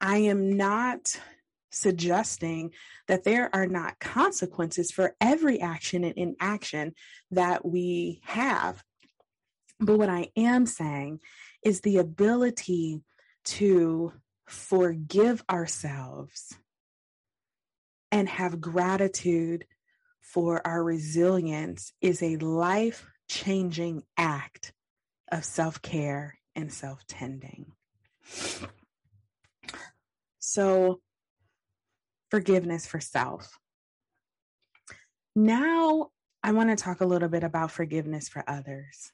I 0.02 0.18
am 0.18 0.58
not 0.58 1.20
suggesting 1.70 2.72
that 3.08 3.24
there 3.24 3.54
are 3.54 3.68
not 3.68 4.00
consequences 4.00 4.92
for 4.92 5.16
every 5.22 5.62
action 5.62 6.04
and 6.04 6.18
inaction 6.18 6.94
that 7.32 7.66
we 7.66 8.22
have. 8.24 8.84
But 9.80 9.98
what 9.98 10.10
I 10.10 10.30
am 10.36 10.66
saying 10.66 11.20
is 11.64 11.82
the 11.82 11.98
ability 11.98 13.04
to 13.46 14.14
forgive 14.48 15.44
ourselves 15.50 16.56
and 18.12 18.28
have 18.28 18.60
gratitude 18.60 19.66
for 20.22 20.66
our 20.66 20.84
resilience 20.84 21.94
is 22.02 22.22
a 22.22 22.38
life 22.38 23.08
changing 23.28 24.04
act 24.18 24.74
of 25.32 25.46
self 25.46 25.82
care 25.82 26.40
and 26.56 26.72
self 26.72 27.06
tending. 27.08 27.72
So, 30.40 31.02
forgiveness 32.32 32.86
for 32.86 33.00
self. 33.00 33.58
Now, 35.36 36.10
I 36.44 36.52
want 36.52 36.70
to 36.70 36.76
talk 36.76 37.02
a 37.02 37.06
little 37.06 37.30
bit 37.30 37.44
about 37.44 37.72
forgiveness 37.72 38.30
for 38.30 38.44
others. 38.48 39.12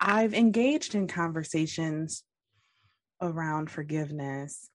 I've 0.00 0.34
engaged 0.34 0.94
in 0.94 1.08
conversations 1.08 2.24
around 3.20 3.70
forgiveness, 3.70 4.70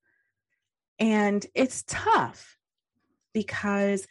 and 0.99 1.45
it's 1.55 1.83
tough 1.87 2.57
because 3.33 4.07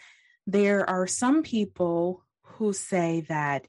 there 0.47 0.89
are 0.89 1.07
some 1.07 1.43
people 1.43 2.25
who 2.43 2.73
say 2.73 3.25
that 3.29 3.67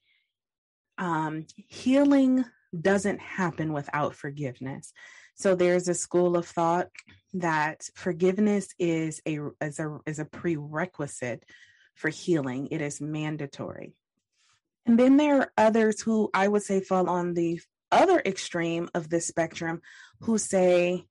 um, 0.98 1.46
healing 1.56 2.46
doesn't 2.80 3.20
happen 3.20 3.74
without 3.74 4.16
forgiveness. 4.16 4.92
So 5.36 5.56
there's 5.56 5.88
a 5.88 5.94
school 5.94 6.36
of 6.36 6.48
thought 6.48 6.88
that 7.34 7.90
forgiveness 7.96 8.70
is 8.80 9.22
a 9.28 9.40
is 9.62 9.80
a 9.80 10.00
is 10.06 10.20
a 10.20 10.26
prerequisite 10.26 11.46
for 11.94 12.10
healing. 12.10 12.70
It 12.72 12.82
is 12.82 13.02
mandatory. 13.02 13.96
And 14.86 15.00
then 15.00 15.18
there 15.18 15.42
are 15.42 15.52
others 15.58 16.02
who 16.02 16.30
I 16.34 16.48
would 16.48 16.64
say 16.64 16.80
fall 16.80 17.10
on 17.10 17.34
the 17.34 17.60
other 17.92 18.22
extreme 18.26 18.90
of 18.94 19.10
this 19.10 19.28
spectrum 19.28 19.82
who 20.22 20.38
say 20.38 21.06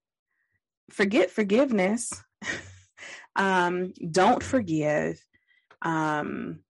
forget 0.91 1.31
forgiveness 1.31 2.13
um, 3.37 3.93
don't 4.11 4.43
forgive 4.43 5.19
um, 5.83 6.61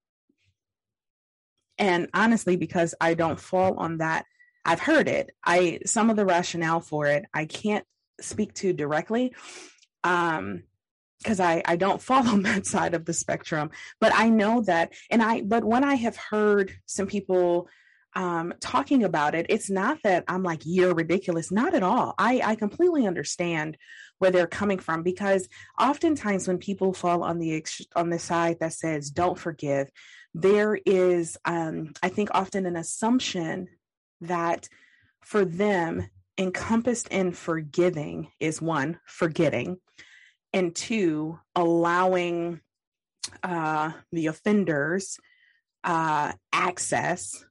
and 1.79 2.09
honestly 2.14 2.57
because 2.57 2.95
i 3.01 3.14
don't 3.14 3.40
fall 3.40 3.75
on 3.79 3.99
that 3.99 4.25
I've 4.64 4.81
heard 4.81 5.09
it. 5.09 5.31
I 5.44 5.81
some 5.87 6.11
of 6.11 6.16
the 6.16 6.24
rationale 6.27 6.81
for 6.81 7.07
it 7.07 7.24
I 7.35 7.46
can't 7.46 7.85
speak 8.20 8.55
to 8.55 8.72
directly. 8.72 9.35
Um, 10.03 10.64
because 11.18 11.40
I, 11.40 11.62
I 11.64 11.77
don't 11.77 12.03
fall 12.09 12.29
on 12.29 12.42
that 12.42 12.66
side 12.66 12.92
of 12.92 13.07
the 13.07 13.14
spectrum, 13.14 13.70
but 13.98 14.12
I 14.14 14.29
know 14.29 14.61
that, 14.62 14.92
and 15.11 15.22
I, 15.22 15.40
but 15.40 15.64
when 15.64 15.83
I 15.83 15.94
have 15.94 16.16
heard 16.16 16.72
some 16.85 17.07
people 17.07 17.68
um, 18.14 18.53
talking 18.61 19.03
about 19.03 19.35
it, 19.35 19.46
it's 19.48 19.70
not 19.70 19.98
that 20.05 20.24
I'm 20.29 20.42
like, 20.42 20.61
you're 20.64 20.94
ridiculous. 20.94 21.50
Not 21.50 21.74
at 21.74 21.83
all. 21.83 22.14
I, 22.18 22.40
I 22.44 22.55
completely 22.55 23.07
understand 23.07 23.77
where 24.18 24.31
they're 24.31 24.46
coming 24.46 24.79
from 24.79 25.03
because 25.03 25.48
oftentimes 25.81 26.46
when 26.46 26.59
people 26.59 26.92
fall 26.92 27.24
on 27.24 27.38
the 27.38 27.57
ex- 27.57 27.87
on 27.96 28.11
the 28.11 28.18
side 28.18 28.59
that 28.61 28.72
says 28.72 29.11
don't 29.11 29.38
forgive, 29.38 29.88
there 30.33 30.79
is, 30.87 31.37
um, 31.44 31.92
I 32.03 32.09
think, 32.09 32.31
often 32.33 32.66
an 32.66 32.77
assumption 32.77 33.68
that 34.27 34.69
for 35.21 35.45
them, 35.45 36.09
encompassed 36.37 37.09
in 37.09 37.33
forgiving 37.33 38.29
is 38.41 38.61
one, 38.61 38.99
forgetting, 39.07 39.79
and 40.53 40.75
two, 40.75 41.39
allowing 41.55 42.61
uh, 43.43 43.93
the 44.13 44.27
offenders 44.27 45.19
uh, 45.85 46.33
access, 46.53 47.45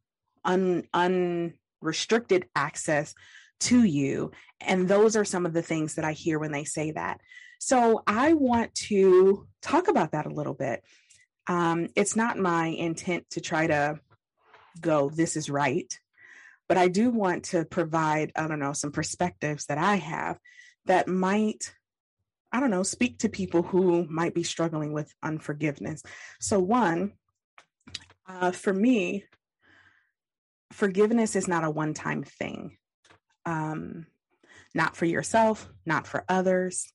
un, 0.43 0.83
unrestricted 0.93 2.45
access 2.55 3.13
to 3.59 3.83
you. 3.83 4.31
And 4.59 4.87
those 4.87 5.15
are 5.15 5.25
some 5.25 5.45
of 5.45 5.53
the 5.53 5.61
things 5.61 5.95
that 5.95 6.05
I 6.05 6.13
hear 6.13 6.39
when 6.39 6.51
they 6.51 6.63
say 6.63 6.91
that. 6.91 7.21
So 7.59 8.03
I 8.05 8.33
want 8.33 8.75
to 8.75 9.47
talk 9.61 9.87
about 9.87 10.11
that 10.11 10.25
a 10.25 10.33
little 10.33 10.53
bit. 10.53 10.83
Um, 11.47 11.87
it's 11.95 12.15
not 12.15 12.37
my 12.37 12.67
intent 12.67 13.29
to 13.31 13.41
try 13.41 13.67
to 13.67 13.99
go, 14.81 15.09
this 15.09 15.37
is 15.37 15.49
right. 15.49 15.97
But 16.69 16.77
I 16.77 16.87
do 16.87 17.09
want 17.09 17.45
to 17.45 17.65
provide, 17.65 18.31
I 18.35 18.47
don't 18.47 18.59
know, 18.59 18.73
some 18.73 18.91
perspectives 18.91 19.65
that 19.65 19.77
I 19.77 19.95
have 19.95 20.39
that 20.85 21.07
might, 21.07 21.73
I 22.51 22.59
don't 22.59 22.71
know, 22.71 22.83
speak 22.83 23.19
to 23.19 23.29
people 23.29 23.63
who 23.63 24.05
might 24.09 24.33
be 24.33 24.43
struggling 24.43 24.93
with 24.93 25.13
unforgiveness. 25.21 26.03
So, 26.39 26.59
one, 26.59 27.13
uh, 28.27 28.51
for 28.51 28.73
me, 28.73 29.25
forgiveness 30.71 31.35
is 31.35 31.47
not 31.47 31.63
a 31.63 31.69
one 31.69 31.93
time 31.93 32.23
thing, 32.23 32.77
um, 33.45 34.07
not 34.73 34.95
for 34.95 35.05
yourself, 35.05 35.69
not 35.85 36.07
for 36.07 36.25
others. 36.27 36.91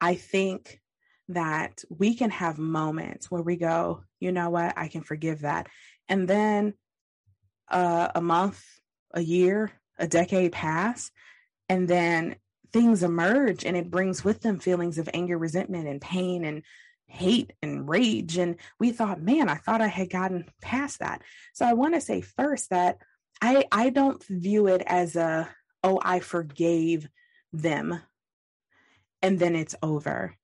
I 0.00 0.14
think 0.14 0.80
that 1.28 1.82
we 1.88 2.14
can 2.14 2.30
have 2.30 2.58
moments 2.58 3.30
where 3.30 3.42
we 3.42 3.56
go, 3.56 4.02
you 4.20 4.32
know 4.32 4.50
what, 4.50 4.74
I 4.76 4.88
can 4.88 5.02
forgive 5.02 5.40
that. 5.40 5.68
And 6.08 6.26
then 6.26 6.74
uh, 7.70 8.08
a 8.14 8.20
month, 8.20 8.62
a 9.12 9.20
year, 9.20 9.72
a 9.98 10.06
decade 10.06 10.52
pass, 10.52 11.10
and 11.68 11.88
then 11.88 12.36
things 12.72 13.02
emerge 13.02 13.64
and 13.64 13.76
it 13.76 13.90
brings 13.90 14.24
with 14.24 14.40
them 14.40 14.58
feelings 14.58 14.98
of 14.98 15.08
anger, 15.12 15.36
resentment, 15.36 15.86
and 15.86 16.00
pain 16.00 16.44
and 16.44 16.62
hate 17.06 17.52
and 17.62 17.88
rage. 17.88 18.38
And 18.38 18.56
we 18.80 18.90
thought, 18.90 19.20
man, 19.20 19.48
I 19.48 19.56
thought 19.56 19.82
I 19.82 19.88
had 19.88 20.10
gotten 20.10 20.46
past 20.62 21.00
that. 21.00 21.22
So 21.52 21.66
I 21.66 21.74
want 21.74 21.94
to 21.94 22.00
say 22.00 22.22
first 22.22 22.70
that 22.70 22.98
I 23.40 23.64
I 23.70 23.90
don't 23.90 24.24
view 24.24 24.68
it 24.68 24.82
as 24.86 25.16
a 25.16 25.48
oh 25.82 26.00
I 26.02 26.20
forgave 26.20 27.08
them 27.52 28.00
and 29.20 29.38
then 29.38 29.54
it's 29.54 29.74
over. 29.82 30.36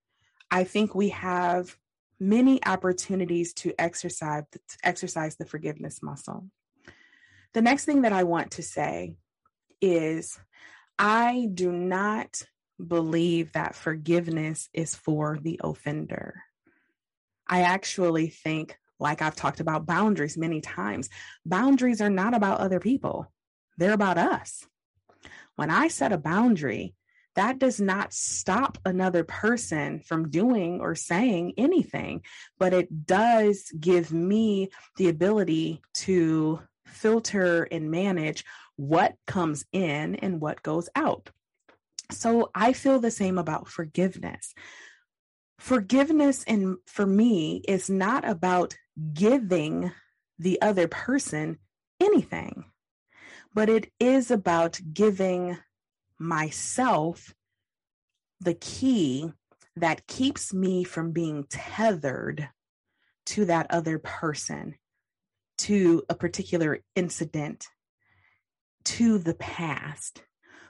I 0.50 0.64
think 0.64 0.94
we 0.94 1.10
have 1.10 1.76
many 2.20 2.64
opportunities 2.64 3.52
to 3.54 3.74
exercise 3.78 4.44
exercise 4.82 5.36
the 5.36 5.46
forgiveness 5.46 6.02
muscle. 6.02 6.46
The 7.58 7.62
next 7.62 7.86
thing 7.86 8.02
that 8.02 8.12
I 8.12 8.22
want 8.22 8.52
to 8.52 8.62
say 8.62 9.16
is 9.82 10.38
I 10.96 11.48
do 11.52 11.72
not 11.72 12.40
believe 12.78 13.50
that 13.50 13.74
forgiveness 13.74 14.68
is 14.72 14.94
for 14.94 15.40
the 15.42 15.60
offender. 15.64 16.40
I 17.48 17.62
actually 17.62 18.28
think, 18.28 18.78
like 19.00 19.22
I've 19.22 19.34
talked 19.34 19.58
about 19.58 19.86
boundaries 19.86 20.38
many 20.38 20.60
times, 20.60 21.08
boundaries 21.44 22.00
are 22.00 22.10
not 22.10 22.32
about 22.32 22.60
other 22.60 22.78
people, 22.78 23.26
they're 23.76 23.92
about 23.92 24.18
us. 24.18 24.64
When 25.56 25.68
I 25.68 25.88
set 25.88 26.12
a 26.12 26.16
boundary, 26.16 26.94
that 27.34 27.58
does 27.58 27.80
not 27.80 28.12
stop 28.12 28.78
another 28.84 29.24
person 29.24 29.98
from 29.98 30.30
doing 30.30 30.80
or 30.80 30.94
saying 30.94 31.54
anything, 31.56 32.22
but 32.56 32.72
it 32.72 33.04
does 33.04 33.72
give 33.80 34.12
me 34.12 34.68
the 34.96 35.08
ability 35.08 35.82
to 35.94 36.60
filter 36.88 37.64
and 37.64 37.90
manage 37.90 38.44
what 38.76 39.14
comes 39.26 39.64
in 39.72 40.16
and 40.16 40.40
what 40.40 40.62
goes 40.62 40.88
out. 40.94 41.30
So 42.10 42.50
I 42.54 42.72
feel 42.72 43.00
the 43.00 43.10
same 43.10 43.38
about 43.38 43.68
forgiveness. 43.68 44.54
Forgiveness 45.58 46.44
and 46.46 46.76
for 46.86 47.04
me 47.04 47.62
is 47.68 47.90
not 47.90 48.26
about 48.26 48.76
giving 49.12 49.92
the 50.38 50.60
other 50.62 50.88
person 50.88 51.58
anything, 52.00 52.64
but 53.52 53.68
it 53.68 53.90
is 53.98 54.30
about 54.30 54.80
giving 54.92 55.58
myself 56.18 57.34
the 58.40 58.54
key 58.54 59.32
that 59.76 60.06
keeps 60.06 60.54
me 60.54 60.84
from 60.84 61.12
being 61.12 61.44
tethered 61.48 62.48
to 63.26 63.44
that 63.44 63.66
other 63.70 63.98
person, 63.98 64.74
to 65.68 66.02
a 66.08 66.14
particular 66.14 66.78
incident, 66.96 67.66
to 68.84 69.18
the 69.18 69.34
past. 69.34 70.22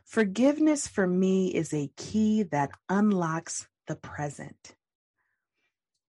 Forgiveness 0.05 0.89
for 0.89 1.07
me 1.07 1.55
is 1.55 1.73
a 1.73 1.93
key 1.97 2.43
that 2.43 2.73
unlocks 2.89 3.69
the 3.87 3.95
present. 3.95 4.75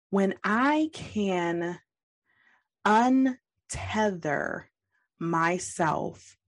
When 0.09 0.35
I 0.43 0.88
can 0.95 1.79
untether 2.87 4.62
myself 5.19 6.38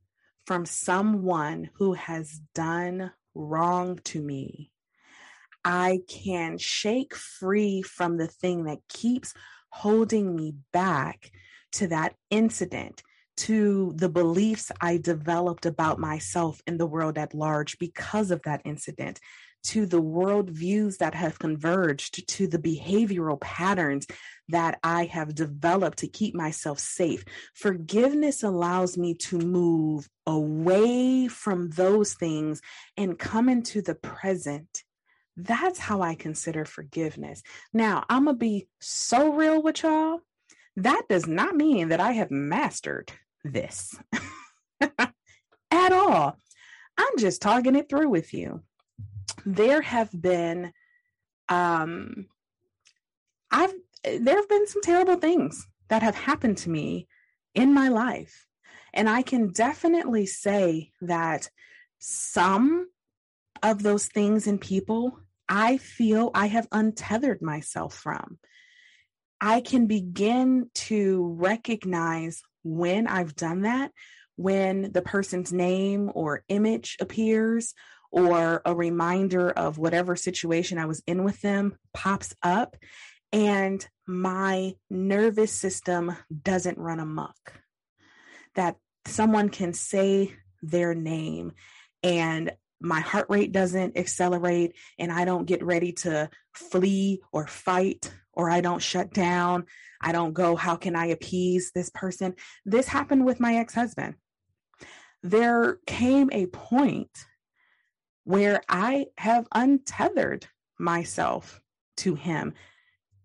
from 0.46 0.64
someone 0.64 1.68
who 1.74 1.92
has 1.92 2.40
done 2.54 3.12
wrong 3.34 4.00
to 4.04 4.22
me. 4.22 4.72
I 5.66 6.00
can 6.08 6.56
shake 6.56 7.14
free 7.14 7.82
from 7.82 8.16
the 8.16 8.26
thing 8.26 8.64
that 8.64 8.88
keeps 8.88 9.34
holding 9.68 10.34
me 10.34 10.54
back 10.72 11.30
to 11.72 11.88
that 11.88 12.14
incident, 12.30 13.02
to 13.38 13.92
the 13.96 14.08
beliefs 14.08 14.70
I 14.80 14.98
developed 14.98 15.66
about 15.66 15.98
myself 15.98 16.60
in 16.66 16.76
the 16.76 16.86
world 16.86 17.18
at 17.18 17.34
large 17.34 17.78
because 17.78 18.30
of 18.30 18.42
that 18.42 18.62
incident, 18.64 19.20
to 19.64 19.86
the 19.86 20.00
world 20.00 20.50
views 20.50 20.98
that 20.98 21.14
have 21.14 21.38
converged, 21.38 22.28
to 22.28 22.46
the 22.46 22.58
behavioral 22.58 23.40
patterns 23.40 24.06
that 24.48 24.78
I 24.82 25.04
have 25.06 25.34
developed 25.34 25.98
to 25.98 26.08
keep 26.08 26.34
myself 26.34 26.78
safe. 26.78 27.24
Forgiveness 27.54 28.42
allows 28.42 28.98
me 28.98 29.14
to 29.14 29.38
move 29.38 30.08
away 30.26 31.28
from 31.28 31.70
those 31.70 32.14
things 32.14 32.60
and 32.96 33.18
come 33.18 33.48
into 33.48 33.82
the 33.82 33.94
present. 33.94 34.82
That's 35.36 35.78
how 35.78 36.02
I 36.02 36.16
consider 36.16 36.64
forgiveness. 36.64 37.42
Now, 37.72 38.04
I'm 38.10 38.24
going 38.24 38.36
to 38.36 38.40
be 38.40 38.68
so 38.80 39.32
real 39.32 39.62
with 39.62 39.82
y'all. 39.82 40.20
That 40.76 41.02
does 41.08 41.26
not 41.26 41.54
mean 41.54 41.88
that 41.90 42.00
I 42.00 42.12
have 42.12 42.30
mastered 42.30 43.12
this 43.44 43.94
at 44.80 45.92
all. 45.92 46.36
I'm 46.98 47.18
just 47.18 47.42
talking 47.42 47.76
it 47.76 47.88
through 47.88 48.08
with 48.08 48.32
you 48.32 48.62
there 49.44 49.82
have 49.82 50.10
been 50.12 50.72
um 51.48 52.26
I've 53.50 53.72
there 54.04 54.36
have 54.36 54.48
been 54.48 54.66
some 54.66 54.82
terrible 54.82 55.16
things 55.16 55.66
that 55.88 56.02
have 56.02 56.16
happened 56.16 56.58
to 56.58 56.70
me 56.70 57.06
in 57.54 57.72
my 57.72 57.88
life. 57.88 58.46
And 58.94 59.08
I 59.08 59.22
can 59.22 59.52
definitely 59.52 60.26
say 60.26 60.90
that 61.02 61.50
some 61.98 62.88
of 63.62 63.82
those 63.82 64.06
things 64.06 64.46
and 64.46 64.60
people 64.60 65.18
I 65.48 65.76
feel 65.76 66.30
I 66.34 66.46
have 66.46 66.66
untethered 66.72 67.42
myself 67.42 67.94
from. 67.94 68.38
I 69.44 69.60
can 69.60 69.86
begin 69.86 70.70
to 70.74 71.36
recognize 71.36 72.42
when 72.62 73.08
I've 73.08 73.34
done 73.34 73.62
that, 73.62 73.90
when 74.36 74.92
the 74.92 75.02
person's 75.02 75.52
name 75.52 76.12
or 76.14 76.44
image 76.48 76.96
appears, 77.00 77.74
or 78.12 78.62
a 78.64 78.72
reminder 78.72 79.50
of 79.50 79.78
whatever 79.78 80.14
situation 80.14 80.78
I 80.78 80.86
was 80.86 81.02
in 81.08 81.24
with 81.24 81.40
them 81.40 81.76
pops 81.92 82.36
up 82.40 82.76
and 83.32 83.84
my 84.06 84.74
nervous 84.88 85.50
system 85.50 86.14
doesn't 86.42 86.78
run 86.78 87.00
amok. 87.00 87.60
That 88.54 88.76
someone 89.06 89.48
can 89.48 89.72
say 89.72 90.34
their 90.60 90.94
name 90.94 91.52
and 92.04 92.52
my 92.80 93.00
heart 93.00 93.26
rate 93.28 93.50
doesn't 93.50 93.96
accelerate 93.96 94.76
and 94.98 95.10
I 95.10 95.24
don't 95.24 95.46
get 95.46 95.64
ready 95.64 95.92
to 95.92 96.30
flee 96.52 97.22
or 97.32 97.48
fight 97.48 98.12
or 98.32 98.50
I 98.50 98.60
don't 98.60 98.82
shut 98.82 99.10
mm-hmm. 99.10 99.20
down. 99.20 99.66
I 100.00 100.12
don't 100.12 100.32
go, 100.32 100.56
how 100.56 100.76
can 100.76 100.96
I 100.96 101.06
appease 101.06 101.70
this 101.72 101.90
person? 101.90 102.34
This 102.64 102.88
happened 102.88 103.24
with 103.24 103.40
my 103.40 103.56
ex 103.56 103.74
husband. 103.74 104.14
There 105.22 105.78
came 105.86 106.30
a 106.32 106.46
point 106.46 107.26
where 108.24 108.60
I 108.68 109.06
have 109.18 109.46
untethered 109.52 110.46
myself 110.78 111.60
to 111.98 112.14
him. 112.14 112.54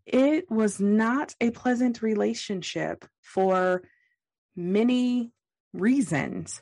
It 0.06 0.50
was 0.50 0.80
not 0.80 1.36
a 1.42 1.52
pleasant 1.52 2.02
relationship 2.02 3.06
for 3.22 3.84
many 4.56 5.32
reasons. 5.74 6.62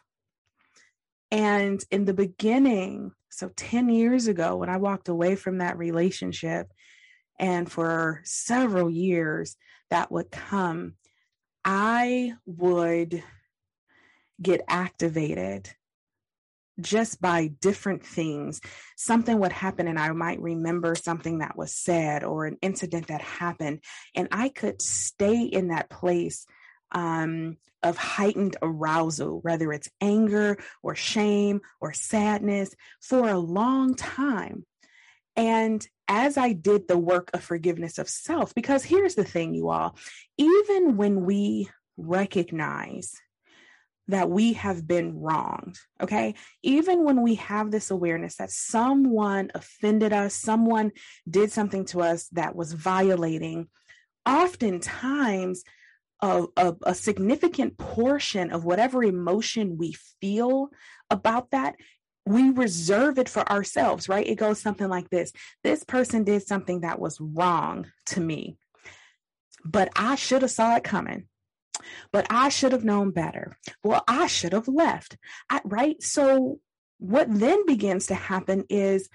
And 1.31 1.83
in 1.91 2.05
the 2.05 2.13
beginning, 2.13 3.11
so 3.29 3.49
10 3.55 3.89
years 3.89 4.27
ago, 4.27 4.55
when 4.55 4.69
I 4.69 4.77
walked 4.77 5.09
away 5.09 5.35
from 5.35 5.57
that 5.57 5.77
relationship, 5.77 6.71
and 7.37 7.71
for 7.71 8.21
several 8.23 8.89
years 8.89 9.57
that 9.89 10.11
would 10.11 10.31
come, 10.31 10.93
I 11.63 12.33
would 12.45 13.23
get 14.41 14.61
activated 14.67 15.69
just 16.79 17.21
by 17.21 17.47
different 17.61 18.05
things. 18.05 18.59
Something 18.97 19.39
would 19.39 19.53
happen, 19.53 19.87
and 19.87 19.97
I 19.97 20.11
might 20.11 20.41
remember 20.41 20.95
something 20.95 21.39
that 21.39 21.57
was 21.57 21.73
said 21.73 22.23
or 22.23 22.45
an 22.45 22.57
incident 22.61 23.07
that 23.07 23.21
happened, 23.21 23.81
and 24.13 24.27
I 24.31 24.49
could 24.49 24.81
stay 24.81 25.43
in 25.43 25.69
that 25.69 25.89
place 25.89 26.45
um, 26.91 27.57
of 27.81 27.97
heightened 27.97 28.57
arousal, 28.61 29.39
whether 29.41 29.71
it's 29.71 29.89
anger 30.01 30.57
or 30.83 30.95
shame 30.95 31.61
or 31.79 31.93
sadness, 31.93 32.73
for 33.01 33.29
a 33.29 33.37
long 33.37 33.95
time. 33.95 34.65
And 35.35 35.85
as 36.07 36.37
I 36.37 36.53
did 36.53 36.87
the 36.87 36.97
work 36.97 37.31
of 37.33 37.43
forgiveness 37.43 37.97
of 37.97 38.09
self, 38.09 38.53
because 38.53 38.83
here's 38.83 39.15
the 39.15 39.23
thing, 39.23 39.53
you 39.53 39.69
all, 39.69 39.97
even 40.37 40.97
when 40.97 41.25
we 41.25 41.69
recognize 41.97 43.13
that 44.07 44.29
we 44.29 44.53
have 44.53 44.87
been 44.87 45.19
wronged. 45.19 45.79
Okay. 45.99 46.35
Even 46.61 47.03
when 47.03 47.23
we 47.23 47.35
have 47.35 47.71
this 47.71 47.89
awareness 47.89 48.35
that 48.35 48.51
someone 48.51 49.49
offended 49.55 50.13
us, 50.13 50.35
someone 50.35 50.91
did 51.27 51.51
something 51.51 51.85
to 51.85 52.01
us 52.01 52.27
that 52.29 52.55
was 52.55 52.73
violating, 52.73 53.67
oftentimes 54.25 55.63
a, 56.21 56.45
a, 56.55 56.75
a 56.83 56.95
significant 56.95 57.77
portion 57.77 58.51
of 58.51 58.63
whatever 58.63 59.03
emotion 59.03 59.77
we 59.77 59.95
feel 60.21 60.69
about 61.09 61.51
that 61.51 61.75
we 62.25 62.49
reserve 62.49 63.19
it 63.19 63.29
for 63.29 63.49
ourselves, 63.51 64.09
right? 64.09 64.25
It 64.25 64.35
goes 64.35 64.59
something 64.59 64.89
like 64.89 65.09
this 65.09 65.31
This 65.63 65.83
person 65.83 66.23
did 66.23 66.45
something 66.45 66.81
that 66.81 66.99
was 66.99 67.19
wrong 67.19 67.87
to 68.07 68.19
me, 68.19 68.57
but 69.63 69.89
I 69.95 70.15
should 70.15 70.41
have 70.41 70.51
saw 70.51 70.75
it 70.75 70.83
coming 70.83 71.27
but 72.11 72.25
I 72.29 72.49
should 72.49 72.71
have 72.71 72.85
known 72.85 73.11
better. 73.11 73.57
Well, 73.83 74.03
I 74.07 74.27
should 74.27 74.53
have 74.53 74.67
left. 74.67 75.17
I, 75.49 75.61
right? 75.63 76.01
So, 76.01 76.59
what 76.97 77.27
then 77.29 77.65
begins 77.65 78.07
to 78.07 78.15
happen 78.15 78.63
is 78.69 79.09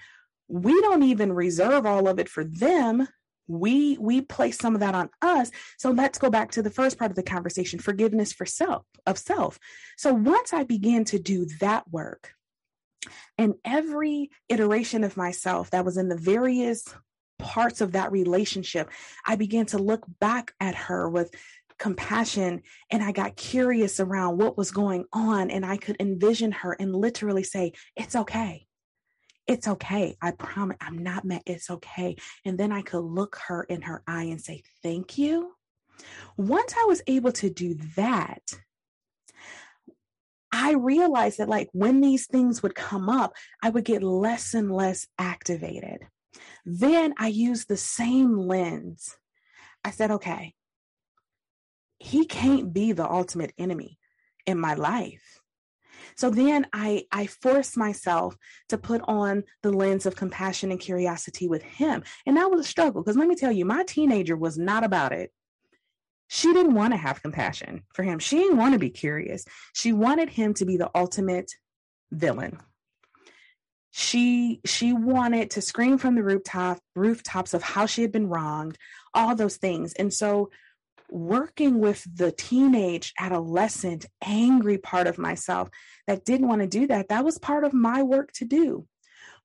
we 0.47 0.79
don't 0.81 1.03
even 1.03 1.33
reserve 1.33 1.85
all 1.85 2.07
of 2.07 2.19
it 2.19 2.29
for 2.29 2.43
them. 2.43 3.07
We 3.47 3.97
we 3.97 4.21
place 4.21 4.57
some 4.57 4.75
of 4.75 4.81
that 4.81 4.95
on 4.95 5.09
us. 5.21 5.49
So 5.77 5.91
let's 5.91 6.19
go 6.19 6.29
back 6.29 6.51
to 6.51 6.61
the 6.61 6.69
first 6.69 6.97
part 6.97 7.11
of 7.11 7.15
the 7.15 7.23
conversation, 7.23 7.79
forgiveness 7.79 8.31
for 8.31 8.45
self 8.45 8.85
of 9.05 9.17
self. 9.17 9.59
So 9.97 10.13
once 10.13 10.53
I 10.53 10.63
begin 10.63 11.05
to 11.05 11.19
do 11.19 11.45
that 11.59 11.89
work, 11.91 12.33
and 13.37 13.55
every 13.65 14.29
iteration 14.49 15.03
of 15.03 15.17
myself 15.17 15.71
that 15.71 15.85
was 15.85 15.97
in 15.97 16.09
the 16.09 16.17
various 16.17 16.85
parts 17.39 17.81
of 17.81 17.93
that 17.93 18.11
relationship, 18.11 18.89
I 19.25 19.35
began 19.35 19.65
to 19.67 19.77
look 19.77 20.05
back 20.19 20.53
at 20.59 20.75
her 20.75 21.09
with 21.09 21.33
compassion 21.79 22.61
and 22.91 23.01
I 23.01 23.11
got 23.11 23.35
curious 23.35 23.99
around 23.99 24.37
what 24.37 24.55
was 24.57 24.69
going 24.69 25.05
on 25.11 25.49
and 25.49 25.65
I 25.65 25.77
could 25.77 25.97
envision 25.99 26.51
her 26.51 26.73
and 26.73 26.95
literally 26.95 27.43
say, 27.43 27.73
It's 27.95 28.15
okay. 28.15 28.67
It's 29.47 29.67
okay. 29.67 30.15
I 30.21 30.31
promise 30.31 30.77
I'm 30.79 30.99
not 30.99 31.25
mad. 31.25 31.41
It's 31.47 31.71
okay. 31.71 32.15
And 32.45 32.57
then 32.57 32.71
I 32.71 32.83
could 32.83 33.03
look 33.03 33.37
her 33.47 33.63
in 33.63 33.81
her 33.81 34.03
eye 34.05 34.25
and 34.25 34.39
say, 34.39 34.61
Thank 34.83 35.17
you. 35.17 35.53
Once 36.37 36.73
I 36.79 36.85
was 36.85 37.01
able 37.07 37.31
to 37.33 37.49
do 37.49 37.75
that, 37.95 38.41
I 40.51 40.73
realized 40.73 41.37
that, 41.37 41.49
like, 41.49 41.69
when 41.71 42.01
these 42.01 42.27
things 42.27 42.61
would 42.61 42.75
come 42.75 43.09
up, 43.09 43.33
I 43.63 43.69
would 43.69 43.85
get 43.85 44.03
less 44.03 44.53
and 44.53 44.71
less 44.71 45.07
activated. 45.17 46.07
Then 46.65 47.13
I 47.17 47.27
used 47.27 47.67
the 47.67 47.77
same 47.77 48.37
lens. 48.37 49.17
I 49.83 49.91
said, 49.91 50.11
okay, 50.11 50.53
he 51.99 52.25
can't 52.25 52.73
be 52.73 52.91
the 52.91 53.09
ultimate 53.09 53.53
enemy 53.57 53.97
in 54.45 54.59
my 54.59 54.73
life. 54.73 55.41
So 56.15 56.29
then 56.29 56.67
I 56.73 57.05
I 57.11 57.27
forced 57.27 57.77
myself 57.77 58.35
to 58.69 58.77
put 58.77 59.01
on 59.07 59.43
the 59.61 59.71
lens 59.71 60.05
of 60.05 60.15
compassion 60.15 60.71
and 60.71 60.79
curiosity 60.79 61.47
with 61.47 61.63
him. 61.63 62.03
And 62.25 62.37
that 62.37 62.49
was 62.49 62.61
a 62.61 62.69
struggle 62.69 63.01
because 63.01 63.17
let 63.17 63.27
me 63.27 63.35
tell 63.35 63.51
you, 63.51 63.65
my 63.65 63.83
teenager 63.83 64.35
was 64.35 64.57
not 64.57 64.83
about 64.83 65.11
it. 65.13 65.31
She 66.33 66.53
didn't 66.53 66.75
want 66.75 66.93
to 66.93 66.97
have 66.97 67.21
compassion 67.21 67.83
for 67.93 68.03
him. 68.03 68.17
She 68.19 68.37
didn't 68.37 68.55
want 68.55 68.71
to 68.71 68.79
be 68.79 68.89
curious. 68.89 69.43
She 69.73 69.91
wanted 69.91 70.29
him 70.29 70.53
to 70.53 70.65
be 70.65 70.77
the 70.77 70.89
ultimate 70.95 71.51
villain. 72.09 72.57
She 73.89 74.61
she 74.63 74.93
wanted 74.93 75.51
to 75.51 75.61
scream 75.61 75.97
from 75.97 76.15
the 76.15 76.23
rooftop 76.23 76.79
rooftops 76.95 77.53
of 77.53 77.61
how 77.61 77.85
she 77.85 78.01
had 78.01 78.13
been 78.13 78.29
wronged, 78.29 78.77
all 79.13 79.35
those 79.35 79.57
things. 79.57 79.91
And 79.95 80.13
so 80.13 80.51
working 81.09 81.81
with 81.81 82.07
the 82.15 82.31
teenage 82.31 83.11
adolescent 83.19 84.05
angry 84.25 84.77
part 84.77 85.07
of 85.07 85.17
myself 85.17 85.67
that 86.07 86.23
didn't 86.23 86.47
want 86.47 86.61
to 86.61 86.67
do 86.67 86.87
that 86.87 87.09
that 87.09 87.25
was 87.25 87.37
part 87.39 87.65
of 87.65 87.73
my 87.73 88.01
work 88.01 88.31
to 88.31 88.45
do 88.45 88.87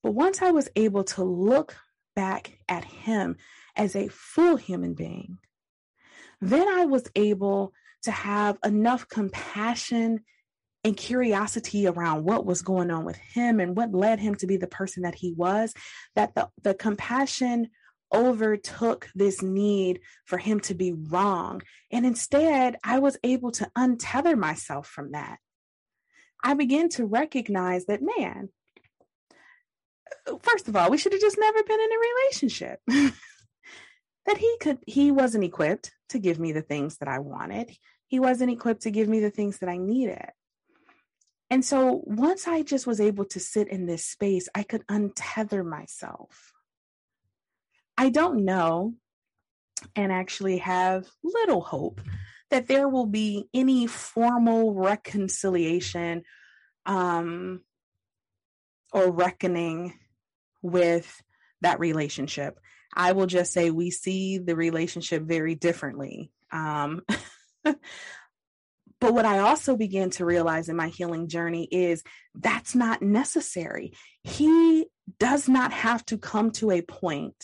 but 0.01 0.13
once 0.13 0.41
i 0.43 0.53
was 0.53 0.69
able 0.77 1.03
to 1.03 1.25
look 1.25 1.75
back 2.15 2.57
at 2.69 2.85
him 2.85 3.35
as 3.75 3.97
a 3.97 4.07
full 4.07 4.57
human 4.57 4.95
being 4.95 5.39
then 6.41 6.69
i 6.69 6.85
was 6.85 7.05
able 7.15 7.73
to 8.03 8.11
have 8.11 8.59
enough 8.65 9.09
compassion 9.09 10.21
and 10.85 10.97
curiosity 10.97 11.89
around 11.89 12.23
what 12.23 12.47
was 12.47 12.63
going 12.63 12.93
on 12.93 13.05
with 13.05 13.17
him 13.17 13.59
and 13.59 13.77
what 13.77 13.93
led 13.93 14.21
him 14.21 14.37
to 14.37 14.47
be 14.47 14.57
the 14.57 14.69
person 14.69 15.03
that 15.03 15.17
he 15.17 15.33
was 15.33 15.75
that 16.15 16.33
the, 16.37 16.49
the 16.63 16.75
compassion 16.75 17.69
overtook 18.15 19.09
this 19.15 19.43
need 19.43 20.01
for 20.25 20.39
him 20.39 20.61
to 20.61 20.75
be 20.75 20.93
wrong. 20.93 21.63
And 21.91 22.07
instead, 22.07 22.77
I 22.85 23.01
was 23.01 23.19
able 23.25 23.51
to 23.53 23.69
untether 23.77 24.39
myself 24.39 24.87
from 24.87 25.13
that. 25.13 25.39
I 26.45 26.55
began 26.55 26.89
to 26.91 27.05
recognize 27.05 27.87
that, 27.87 28.01
man, 28.03 28.51
first 30.43 30.69
of 30.69 30.77
all, 30.77 30.91
we 30.91 30.99
should 30.99 31.13
have 31.13 31.21
just 31.21 31.39
never 31.39 31.63
been 31.63 31.81
in 31.81 31.91
a 31.93 31.99
relationship. 31.99 32.81
that 34.27 34.39
he 34.39 34.57
could, 34.61 34.79
he 34.87 35.11
wasn't 35.11 35.45
equipped 35.45 35.93
to 36.11 36.19
give 36.19 36.39
me 36.39 36.53
the 36.53 36.63
things 36.63 36.99
that 36.99 37.09
I 37.09 37.21
wanted. 37.21 37.77
He 38.09 38.21
wasn't 38.21 38.51
equipped 38.51 38.83
to 38.83 38.91
give 38.91 39.09
me 39.09 39.21
the 39.21 39.31
things 39.31 39.59
that 39.59 39.69
I 39.69 39.77
needed. 39.77 40.31
And 41.49 41.65
so 41.65 42.03
once 42.05 42.49
I 42.49 42.63
just 42.63 42.87
was 42.87 43.01
able 43.01 43.25
to 43.27 43.41
sit 43.41 43.69
in 43.69 43.87
this 43.87 44.05
space, 44.05 44.49
I 44.55 44.63
could 44.65 44.87
untether 44.89 45.65
myself 45.65 46.53
I 47.97 48.11
don't 48.11 48.45
know 48.45 48.95
and 49.95 50.13
actually 50.13 50.59
have 50.59 51.07
little 51.25 51.61
hope 51.61 52.01
that 52.51 52.69
there 52.69 52.89
will 52.89 53.07
be 53.07 53.49
any 53.55 53.87
formal 53.87 54.75
reconciliation 54.75 56.23
um, 56.85 57.63
or 58.93 59.11
reckoning 59.11 59.95
with 60.63 61.23
that 61.63 61.81
relationship. 61.81 62.59
I 62.97 63.13
will 63.13 63.27
just 63.27 63.53
say 63.53 63.71
we 63.71 63.91
see 63.91 64.39
the 64.39 64.57
relationship 64.57 65.23
very 65.23 65.55
differently. 65.55 66.33
Um, 66.51 67.03
but 67.65 67.77
what 69.01 69.27
I 69.27 69.41
also 69.41 69.77
began 69.77 70.11
to 70.11 70.25
realize 70.25 70.69
in 70.69 70.77
my 70.77 70.89
healing 70.89 71.29
journey 71.29 71.69
is 71.71 72.03
that's 72.35 72.75
not 72.75 73.03
necessary. 73.03 73.93
He 74.23 74.87
does 75.19 75.49
not 75.49 75.73
have 75.73 76.05
to 76.07 76.19
come 76.19 76.51
to 76.53 76.71
a 76.71 76.83
point 76.83 77.37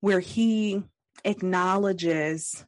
where 0.00 0.20
he 0.20 0.82
acknowledges 1.24 2.64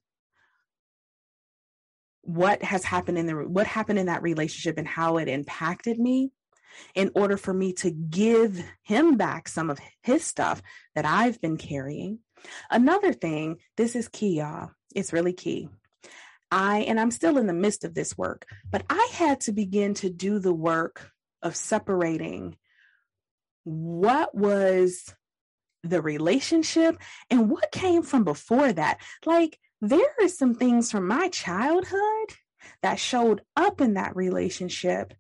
what 2.23 2.63
has 2.63 2.85
happened 2.85 3.19
in 3.19 3.27
the 3.27 3.35
what 3.35 3.67
happened 3.67 3.99
in 3.99 4.07
that 4.07 4.23
relationship 4.23 4.79
and 4.79 4.87
how 4.87 5.17
it 5.17 5.29
impacted 5.29 5.99
me 5.99 6.31
in 6.95 7.11
order 7.15 7.37
for 7.37 7.53
me 7.53 7.73
to 7.75 7.91
give 7.91 8.63
him 8.83 9.17
back 9.17 9.49
some 9.49 9.71
of 9.71 9.79
his 10.03 10.25
stuff 10.25 10.63
that 10.95 11.05
I've 11.05 11.41
been 11.41 11.57
carrying. 11.57 12.21
Another 12.71 13.13
thing, 13.13 13.59
this 13.77 13.95
is 13.95 14.09
key, 14.09 14.39
y'all. 14.39 14.71
It's 14.95 15.13
really 15.13 15.33
key. 15.33 15.69
I, 16.51 16.81
and 16.81 16.99
I'm 16.99 17.11
still 17.11 17.39
in 17.39 17.47
the 17.47 17.53
midst 17.53 17.85
of 17.85 17.95
this 17.95 18.19
work, 18.19 18.47
but 18.71 18.85
I 18.91 19.09
had 19.13 19.41
to 19.43 19.53
begin 19.53 19.95
to 19.95 20.11
do 20.11 20.39
the 20.39 20.53
work 20.53 21.11
of 21.43 21.55
separating 21.55 22.57
what 23.65 24.35
was 24.35 25.15
the 25.85 26.03
relationship 26.03 26.99
and 27.31 27.51
what 27.51 27.73
came 27.73 28.03
from 28.03 28.25
before 28.25 28.73
that. 28.73 28.99
Like, 29.25 29.59
there 29.81 30.15
are 30.21 30.29
some 30.29 30.55
things 30.55 30.91
from 30.91 31.07
my 31.07 31.29
childhood 31.29 32.35
that 32.83 32.99
showed 32.99 33.43
up 33.57 33.81
in 33.81 33.95
that 33.95 34.17
relationship 34.17 35.15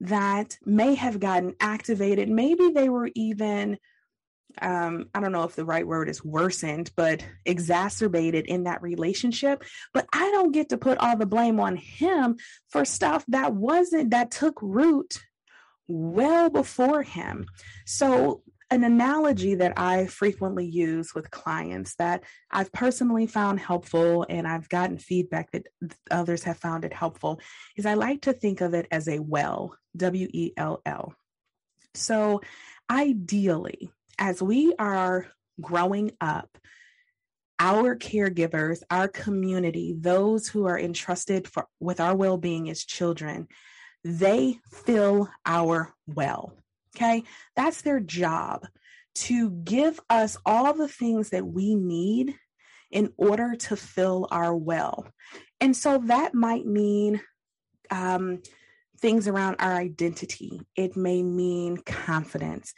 that 0.00 0.58
may 0.64 0.94
have 0.94 1.20
gotten 1.20 1.54
activated. 1.60 2.28
Maybe 2.28 2.70
they 2.70 2.88
were 2.88 3.10
even 3.14 3.78
um, 4.60 5.06
I 5.14 5.20
don't 5.20 5.32
know 5.32 5.44
if 5.44 5.56
the 5.56 5.64
right 5.64 5.86
word 5.86 6.08
is 6.08 6.24
worsened, 6.24 6.92
but 6.96 7.26
exacerbated 7.44 8.46
in 8.46 8.64
that 8.64 8.82
relationship. 8.82 9.64
But 9.92 10.06
I 10.12 10.30
don't 10.30 10.52
get 10.52 10.68
to 10.68 10.78
put 10.78 10.98
all 10.98 11.16
the 11.16 11.26
blame 11.26 11.58
on 11.60 11.76
him 11.76 12.36
for 12.68 12.84
stuff 12.84 13.24
that 13.28 13.52
wasn't, 13.52 14.10
that 14.10 14.30
took 14.30 14.60
root 14.62 15.20
well 15.88 16.50
before 16.50 17.02
him. 17.02 17.46
So, 17.84 18.42
an 18.74 18.82
analogy 18.82 19.54
that 19.54 19.78
I 19.78 20.06
frequently 20.06 20.66
use 20.66 21.14
with 21.14 21.30
clients 21.30 21.94
that 21.94 22.24
I've 22.50 22.72
personally 22.72 23.28
found 23.28 23.60
helpful 23.60 24.26
and 24.28 24.48
I've 24.48 24.68
gotten 24.68 24.98
feedback 24.98 25.52
that 25.52 25.68
others 26.10 26.42
have 26.42 26.58
found 26.58 26.84
it 26.84 26.92
helpful 26.92 27.40
is 27.76 27.86
I 27.86 27.94
like 27.94 28.22
to 28.22 28.32
think 28.32 28.60
of 28.60 28.74
it 28.74 28.88
as 28.90 29.06
a 29.06 29.20
well, 29.20 29.76
W 29.96 30.26
E 30.32 30.52
L 30.56 30.82
L. 30.84 31.14
So, 31.94 32.40
ideally, 32.90 33.92
as 34.18 34.42
we 34.42 34.74
are 34.76 35.28
growing 35.60 36.10
up, 36.20 36.58
our 37.60 37.94
caregivers, 37.94 38.82
our 38.90 39.06
community, 39.06 39.94
those 39.96 40.48
who 40.48 40.66
are 40.66 40.78
entrusted 40.78 41.46
for, 41.46 41.68
with 41.78 42.00
our 42.00 42.16
well 42.16 42.38
being 42.38 42.68
as 42.68 42.84
children, 42.84 43.46
they 44.02 44.58
fill 44.68 45.30
our 45.46 45.94
well. 46.08 46.52
Okay. 46.96 47.24
That's 47.56 47.82
their 47.82 48.00
job 48.00 48.66
to 49.16 49.50
give 49.50 50.00
us 50.10 50.36
all 50.44 50.72
the 50.74 50.88
things 50.88 51.30
that 51.30 51.46
we 51.46 51.74
need 51.74 52.34
in 52.90 53.12
order 53.16 53.56
to 53.56 53.76
fill 53.76 54.28
our 54.30 54.54
well. 54.54 55.06
And 55.60 55.76
so 55.76 55.98
that 56.06 56.34
might 56.34 56.66
mean 56.66 57.20
um, 57.90 58.42
things 59.00 59.28
around 59.28 59.56
our 59.58 59.74
identity, 59.74 60.60
it 60.76 60.96
may 60.96 61.22
mean 61.22 61.76
confidence 61.78 62.72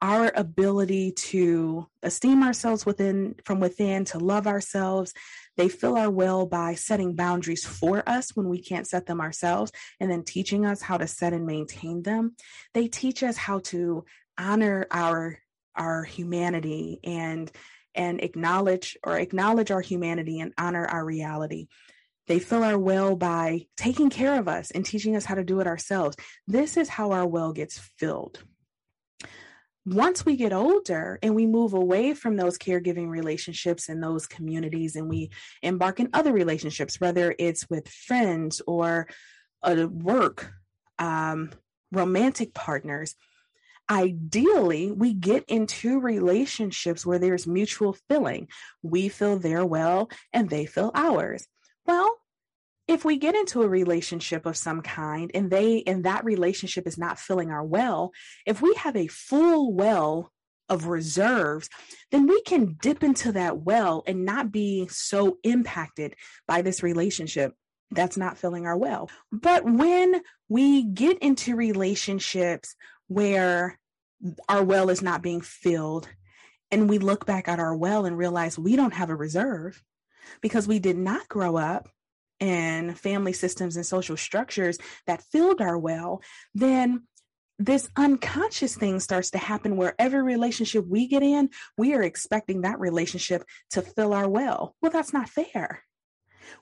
our 0.00 0.32
ability 0.34 1.12
to 1.12 1.86
esteem 2.02 2.42
ourselves 2.42 2.86
within 2.86 3.34
from 3.44 3.60
within 3.60 4.04
to 4.06 4.18
love 4.18 4.46
ourselves. 4.46 5.12
They 5.56 5.68
fill 5.68 5.96
our 5.96 6.10
well 6.10 6.46
by 6.46 6.74
setting 6.74 7.16
boundaries 7.16 7.66
for 7.66 8.08
us 8.08 8.30
when 8.36 8.48
we 8.48 8.60
can't 8.60 8.86
set 8.86 9.06
them 9.06 9.20
ourselves 9.20 9.72
and 9.98 10.10
then 10.10 10.22
teaching 10.22 10.64
us 10.64 10.80
how 10.80 10.98
to 10.98 11.08
set 11.08 11.32
and 11.32 11.46
maintain 11.46 12.02
them. 12.02 12.36
They 12.74 12.86
teach 12.86 13.22
us 13.22 13.36
how 13.36 13.60
to 13.60 14.04
honor 14.38 14.86
our 14.90 15.38
our 15.74 16.04
humanity 16.04 17.00
and 17.02 17.50
and 17.94 18.22
acknowledge 18.22 18.96
or 19.02 19.18
acknowledge 19.18 19.70
our 19.72 19.80
humanity 19.80 20.38
and 20.38 20.52
honor 20.56 20.86
our 20.86 21.04
reality. 21.04 21.66
They 22.28 22.38
fill 22.38 22.62
our 22.62 22.78
well 22.78 23.16
by 23.16 23.66
taking 23.76 24.10
care 24.10 24.38
of 24.38 24.46
us 24.46 24.70
and 24.70 24.84
teaching 24.84 25.16
us 25.16 25.24
how 25.24 25.34
to 25.34 25.44
do 25.44 25.60
it 25.60 25.66
ourselves. 25.66 26.16
This 26.46 26.76
is 26.76 26.88
how 26.88 27.10
our 27.10 27.26
well 27.26 27.52
gets 27.52 27.78
filled 27.96 28.44
once 29.92 30.26
we 30.26 30.36
get 30.36 30.52
older 30.52 31.18
and 31.22 31.34
we 31.34 31.46
move 31.46 31.72
away 31.72 32.14
from 32.14 32.36
those 32.36 32.58
caregiving 32.58 33.08
relationships 33.08 33.88
and 33.88 34.02
those 34.02 34.26
communities 34.26 34.96
and 34.96 35.08
we 35.08 35.30
embark 35.62 36.00
in 36.00 36.10
other 36.12 36.32
relationships, 36.32 37.00
whether 37.00 37.34
it's 37.38 37.68
with 37.70 37.88
friends 37.88 38.60
or 38.66 39.08
a 39.62 39.86
work, 39.86 40.52
um, 40.98 41.50
romantic 41.90 42.52
partners, 42.54 43.14
ideally 43.90 44.92
we 44.92 45.14
get 45.14 45.44
into 45.48 46.00
relationships 46.00 47.06
where 47.06 47.18
there's 47.18 47.46
mutual 47.46 47.96
filling. 48.08 48.48
We 48.82 49.08
fill 49.08 49.38
their 49.38 49.64
well 49.64 50.10
and 50.32 50.50
they 50.50 50.66
fill 50.66 50.90
ours. 50.94 51.46
Well, 51.86 52.17
if 52.88 53.04
we 53.04 53.18
get 53.18 53.36
into 53.36 53.62
a 53.62 53.68
relationship 53.68 54.46
of 54.46 54.56
some 54.56 54.80
kind 54.80 55.30
and 55.34 55.50
they 55.50 55.82
and 55.86 56.04
that 56.04 56.24
relationship 56.24 56.86
is 56.86 56.98
not 56.98 57.18
filling 57.18 57.50
our 57.50 57.64
well 57.64 58.12
if 58.46 58.60
we 58.60 58.74
have 58.74 58.96
a 58.96 59.06
full 59.06 59.72
well 59.72 60.32
of 60.68 60.86
reserves 60.86 61.68
then 62.10 62.26
we 62.26 62.40
can 62.42 62.76
dip 62.80 63.04
into 63.04 63.32
that 63.32 63.58
well 63.58 64.02
and 64.06 64.24
not 64.24 64.50
be 64.50 64.88
so 64.88 65.38
impacted 65.44 66.14
by 66.46 66.62
this 66.62 66.82
relationship 66.82 67.54
that's 67.90 68.16
not 68.16 68.38
filling 68.38 68.66
our 68.66 68.76
well. 68.76 69.10
But 69.32 69.64
when 69.64 70.20
we 70.48 70.82
get 70.82 71.18
into 71.20 71.56
relationships 71.56 72.74
where 73.06 73.78
our 74.48 74.62
well 74.62 74.90
is 74.90 75.02
not 75.02 75.22
being 75.22 75.40
filled 75.40 76.08
and 76.70 76.88
we 76.88 76.98
look 76.98 77.24
back 77.24 77.48
at 77.48 77.60
our 77.60 77.74
well 77.74 78.04
and 78.04 78.18
realize 78.18 78.58
we 78.58 78.76
don't 78.76 78.94
have 78.94 79.10
a 79.10 79.16
reserve 79.16 79.82
because 80.42 80.68
we 80.68 80.78
did 80.78 80.98
not 80.98 81.28
grow 81.28 81.56
up 81.56 81.88
and 82.40 82.98
family 82.98 83.32
systems 83.32 83.76
and 83.76 83.84
social 83.84 84.16
structures 84.16 84.78
that 85.06 85.22
filled 85.22 85.60
our 85.60 85.78
well, 85.78 86.22
then 86.54 87.02
this 87.58 87.88
unconscious 87.96 88.76
thing 88.76 89.00
starts 89.00 89.30
to 89.32 89.38
happen 89.38 89.76
where 89.76 89.94
every 89.98 90.22
relationship 90.22 90.86
we 90.86 91.08
get 91.08 91.22
in, 91.22 91.50
we 91.76 91.94
are 91.94 92.02
expecting 92.02 92.62
that 92.62 92.78
relationship 92.78 93.42
to 93.70 93.82
fill 93.82 94.14
our 94.14 94.28
well. 94.28 94.76
Well, 94.80 94.92
that's 94.92 95.12
not 95.12 95.28
fair. 95.28 95.82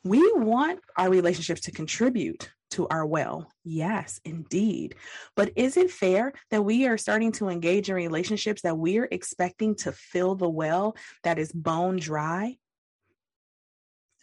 We 0.02 0.32
want 0.32 0.80
our 0.96 1.10
relationships 1.10 1.62
to 1.62 1.72
contribute 1.72 2.50
to 2.70 2.88
our 2.88 3.06
well. 3.06 3.48
Yes, 3.62 4.20
indeed. 4.24 4.96
But 5.36 5.52
is 5.54 5.76
it 5.76 5.90
fair 5.90 6.32
that 6.50 6.64
we 6.64 6.86
are 6.86 6.98
starting 6.98 7.32
to 7.32 7.48
engage 7.48 7.88
in 7.88 7.94
relationships 7.94 8.62
that 8.62 8.76
we're 8.76 9.08
expecting 9.10 9.76
to 9.76 9.92
fill 9.92 10.34
the 10.34 10.48
well 10.48 10.96
that 11.22 11.38
is 11.38 11.52
bone 11.52 11.96
dry? 11.96 12.56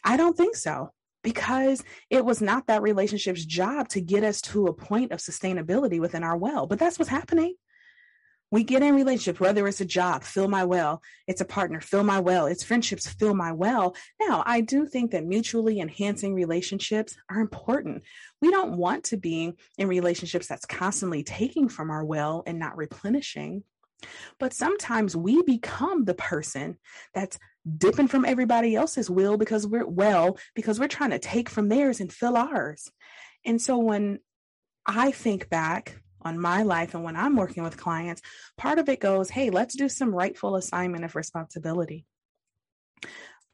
I 0.04 0.16
don't 0.16 0.36
think 0.36 0.56
so 0.56 0.90
because 1.24 1.82
it 2.10 2.24
was 2.24 2.40
not 2.40 2.68
that 2.68 2.82
relationship's 2.82 3.44
job 3.44 3.88
to 3.88 4.00
get 4.00 4.22
us 4.22 4.40
to 4.42 4.66
a 4.66 4.72
point 4.72 5.10
of 5.10 5.18
sustainability 5.18 5.98
within 5.98 6.22
our 6.22 6.36
well. 6.36 6.68
But 6.68 6.78
that's 6.78 6.98
what's 6.98 7.10
happening. 7.10 7.56
We 8.50 8.62
get 8.62 8.84
in 8.84 8.94
relationships, 8.94 9.40
whether 9.40 9.66
it's 9.66 9.80
a 9.80 9.84
job, 9.84 10.22
fill 10.22 10.46
my 10.46 10.64
well, 10.64 11.02
it's 11.26 11.40
a 11.40 11.44
partner, 11.44 11.80
fill 11.80 12.04
my 12.04 12.20
well, 12.20 12.46
it's 12.46 12.62
friendships, 12.62 13.08
fill 13.08 13.34
my 13.34 13.50
well. 13.50 13.96
Now, 14.20 14.44
I 14.46 14.60
do 14.60 14.86
think 14.86 15.10
that 15.10 15.24
mutually 15.24 15.80
enhancing 15.80 16.34
relationships 16.34 17.16
are 17.28 17.40
important. 17.40 18.04
We 18.40 18.52
don't 18.52 18.76
want 18.76 19.04
to 19.04 19.16
be 19.16 19.54
in 19.76 19.88
relationships 19.88 20.46
that's 20.46 20.66
constantly 20.66 21.24
taking 21.24 21.68
from 21.68 21.90
our 21.90 22.04
well 22.04 22.44
and 22.46 22.60
not 22.60 22.76
replenishing. 22.76 23.64
But 24.38 24.52
sometimes 24.52 25.16
we 25.16 25.42
become 25.42 26.04
the 26.04 26.14
person 26.14 26.78
that's 27.14 27.38
dipping 27.78 28.08
from 28.08 28.24
everybody 28.24 28.74
else's 28.74 29.08
will 29.08 29.36
because 29.36 29.66
we're 29.66 29.86
well, 29.86 30.38
because 30.54 30.78
we're 30.78 30.88
trying 30.88 31.10
to 31.10 31.18
take 31.18 31.48
from 31.48 31.68
theirs 31.68 32.00
and 32.00 32.12
fill 32.12 32.36
ours. 32.36 32.90
And 33.44 33.60
so 33.60 33.78
when 33.78 34.20
I 34.86 35.10
think 35.10 35.48
back 35.48 36.00
on 36.22 36.38
my 36.38 36.62
life 36.62 36.94
and 36.94 37.04
when 37.04 37.16
I'm 37.16 37.36
working 37.36 37.62
with 37.62 37.76
clients, 37.76 38.22
part 38.56 38.78
of 38.78 38.88
it 38.88 39.00
goes, 39.00 39.30
hey, 39.30 39.50
let's 39.50 39.76
do 39.76 39.88
some 39.88 40.14
rightful 40.14 40.56
assignment 40.56 41.04
of 41.04 41.16
responsibility. 41.16 42.06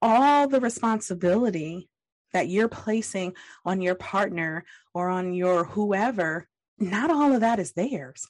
All 0.03 0.49
the 0.49 0.61
responsibility 0.61 1.89
that 2.33 2.49
you're 2.49 2.69
placing 2.69 3.35
on 3.65 3.81
your 3.81 3.97
partner 3.97 4.65
or 4.95 5.09
on 5.09 5.35
your 5.35 5.65
whoever, 5.65 6.49
not 6.79 7.11
all 7.11 7.33
of 7.33 7.41
that 7.41 7.59
is 7.59 7.73
theirs 7.73 8.27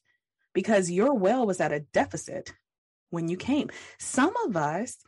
because 0.55 0.91
your 0.91 1.15
well 1.15 1.47
was 1.47 1.61
at 1.61 1.73
a 1.73 1.81
deficit 1.81 2.53
when 3.11 3.29
you 3.29 3.37
came. 3.37 3.71
Some 3.99 4.35
of 4.47 4.57
us 4.57 4.99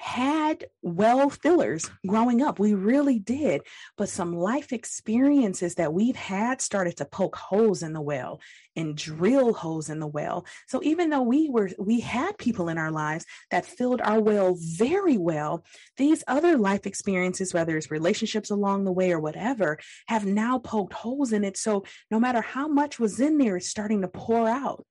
had 0.00 0.64
well 0.80 1.28
fillers 1.28 1.90
growing 2.06 2.40
up. 2.40 2.58
We 2.58 2.72
really 2.72 3.18
did. 3.18 3.60
But 3.98 4.08
some 4.08 4.34
life 4.34 4.72
experiences 4.72 5.74
that 5.74 5.92
we've 5.92 6.16
had 6.16 6.62
started 6.62 6.96
to 6.96 7.04
poke 7.04 7.36
holes 7.36 7.82
in 7.82 7.92
the 7.92 8.00
well 8.00 8.40
and 8.74 8.96
drill 8.96 9.52
holes 9.52 9.90
in 9.90 10.00
the 10.00 10.06
well. 10.06 10.46
So 10.68 10.82
even 10.82 11.10
though 11.10 11.22
we 11.22 11.50
were 11.50 11.70
we 11.78 12.00
had 12.00 12.38
people 12.38 12.70
in 12.70 12.78
our 12.78 12.90
lives 12.90 13.26
that 13.50 13.66
filled 13.66 14.00
our 14.00 14.20
well 14.20 14.56
very 14.58 15.18
well, 15.18 15.66
these 15.98 16.24
other 16.26 16.56
life 16.56 16.86
experiences, 16.86 17.52
whether 17.52 17.76
it's 17.76 17.90
relationships 17.90 18.50
along 18.50 18.84
the 18.84 18.92
way 18.92 19.12
or 19.12 19.20
whatever, 19.20 19.78
have 20.08 20.24
now 20.24 20.58
poked 20.58 20.94
holes 20.94 21.32
in 21.32 21.44
it. 21.44 21.58
So 21.58 21.84
no 22.10 22.18
matter 22.18 22.40
how 22.40 22.68
much 22.68 22.98
was 22.98 23.20
in 23.20 23.36
there, 23.36 23.58
it's 23.58 23.68
starting 23.68 24.00
to 24.00 24.08
pour 24.08 24.48
out. 24.48 24.86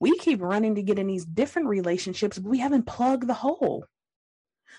We 0.00 0.18
keep 0.18 0.40
running 0.40 0.76
to 0.76 0.82
get 0.82 0.98
in 0.98 1.06
these 1.06 1.26
different 1.26 1.68
relationships, 1.68 2.38
but 2.38 2.48
we 2.48 2.60
haven't 2.60 2.86
plugged 2.86 3.26
the 3.26 3.34
hole. 3.34 3.84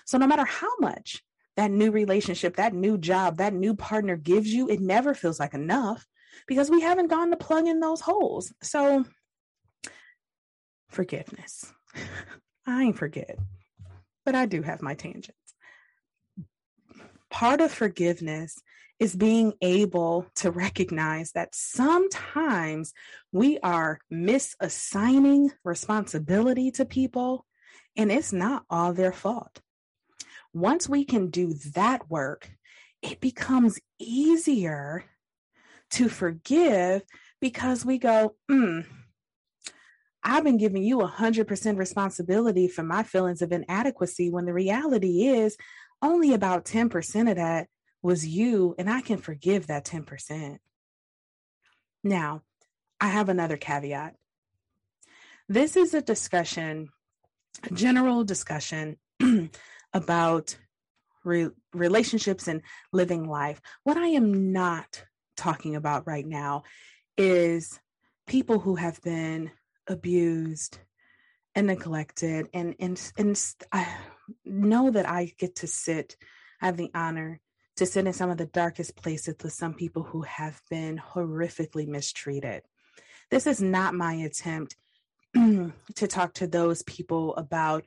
So 0.04 0.18
no 0.18 0.26
matter 0.26 0.44
how 0.44 0.70
much 0.80 1.22
that 1.56 1.70
new 1.70 1.90
relationship, 1.90 2.56
that 2.56 2.74
new 2.74 2.98
job, 2.98 3.38
that 3.38 3.54
new 3.54 3.74
partner 3.74 4.16
gives 4.16 4.52
you, 4.52 4.68
it 4.68 4.80
never 4.80 5.14
feels 5.14 5.40
like 5.40 5.54
enough 5.54 6.06
because 6.46 6.70
we 6.70 6.82
haven't 6.82 7.08
gone 7.08 7.30
to 7.30 7.36
plug 7.36 7.66
in 7.66 7.80
those 7.80 8.00
holes. 8.00 8.52
So 8.62 9.04
forgiveness. 10.88 11.72
I 12.66 12.82
ain't 12.82 12.98
forget, 12.98 13.38
but 14.24 14.34
I 14.34 14.46
do 14.46 14.62
have 14.62 14.82
my 14.82 14.94
tangents. 14.94 15.54
Part 17.30 17.60
of 17.60 17.70
forgiveness 17.70 18.60
is 18.98 19.14
being 19.14 19.52
able 19.60 20.26
to 20.36 20.50
recognize 20.50 21.32
that 21.32 21.54
sometimes 21.54 22.94
we 23.30 23.58
are 23.58 23.98
misassigning 24.12 25.50
responsibility 25.64 26.70
to 26.72 26.84
people 26.84 27.44
and 27.96 28.10
it's 28.10 28.32
not 28.32 28.64
all 28.70 28.92
their 28.92 29.12
fault. 29.12 29.60
Once 30.56 30.88
we 30.88 31.04
can 31.04 31.28
do 31.28 31.52
that 31.74 32.10
work, 32.10 32.48
it 33.02 33.20
becomes 33.20 33.78
easier 33.98 35.04
to 35.90 36.08
forgive 36.08 37.02
because 37.42 37.84
we 37.84 37.98
go, 37.98 38.34
hmm, 38.48 38.80
I've 40.24 40.44
been 40.44 40.56
giving 40.56 40.82
you 40.82 40.96
100% 40.96 41.76
responsibility 41.76 42.68
for 42.68 42.82
my 42.82 43.02
feelings 43.02 43.42
of 43.42 43.52
inadequacy 43.52 44.30
when 44.30 44.46
the 44.46 44.54
reality 44.54 45.26
is 45.26 45.58
only 46.00 46.32
about 46.32 46.64
10% 46.64 47.30
of 47.30 47.36
that 47.36 47.68
was 48.00 48.26
you, 48.26 48.74
and 48.78 48.88
I 48.88 49.02
can 49.02 49.18
forgive 49.18 49.66
that 49.66 49.84
10%. 49.84 50.56
Now, 52.02 52.40
I 52.98 53.08
have 53.08 53.28
another 53.28 53.58
caveat. 53.58 54.14
This 55.50 55.76
is 55.76 55.92
a 55.92 56.00
discussion, 56.00 56.88
a 57.62 57.74
general 57.74 58.24
discussion 58.24 58.96
about 59.96 60.56
re- 61.24 61.48
relationships 61.72 62.48
and 62.48 62.60
living 62.92 63.28
life. 63.28 63.60
What 63.82 63.96
I 63.96 64.08
am 64.08 64.52
not 64.52 65.04
talking 65.36 65.74
about 65.74 66.06
right 66.06 66.26
now 66.26 66.64
is 67.16 67.80
people 68.26 68.58
who 68.58 68.76
have 68.76 69.00
been 69.02 69.50
abused 69.88 70.78
and 71.54 71.66
neglected 71.66 72.48
and 72.52 72.74
and 72.78 73.12
and 73.16 73.54
I 73.72 73.88
know 74.44 74.90
that 74.90 75.08
I 75.08 75.32
get 75.38 75.56
to 75.56 75.66
sit 75.66 76.16
I 76.60 76.66
have 76.66 76.76
the 76.76 76.90
honor 76.94 77.40
to 77.76 77.86
sit 77.86 78.06
in 78.06 78.12
some 78.12 78.30
of 78.30 78.38
the 78.38 78.46
darkest 78.46 78.96
places 78.96 79.36
with 79.42 79.52
some 79.52 79.74
people 79.74 80.02
who 80.02 80.22
have 80.22 80.60
been 80.70 80.98
horrifically 80.98 81.86
mistreated. 81.86 82.62
This 83.30 83.46
is 83.46 83.60
not 83.60 83.94
my 83.94 84.14
attempt 84.14 84.76
to 85.34 86.06
talk 86.06 86.34
to 86.34 86.46
those 86.46 86.82
people 86.82 87.34
about 87.36 87.84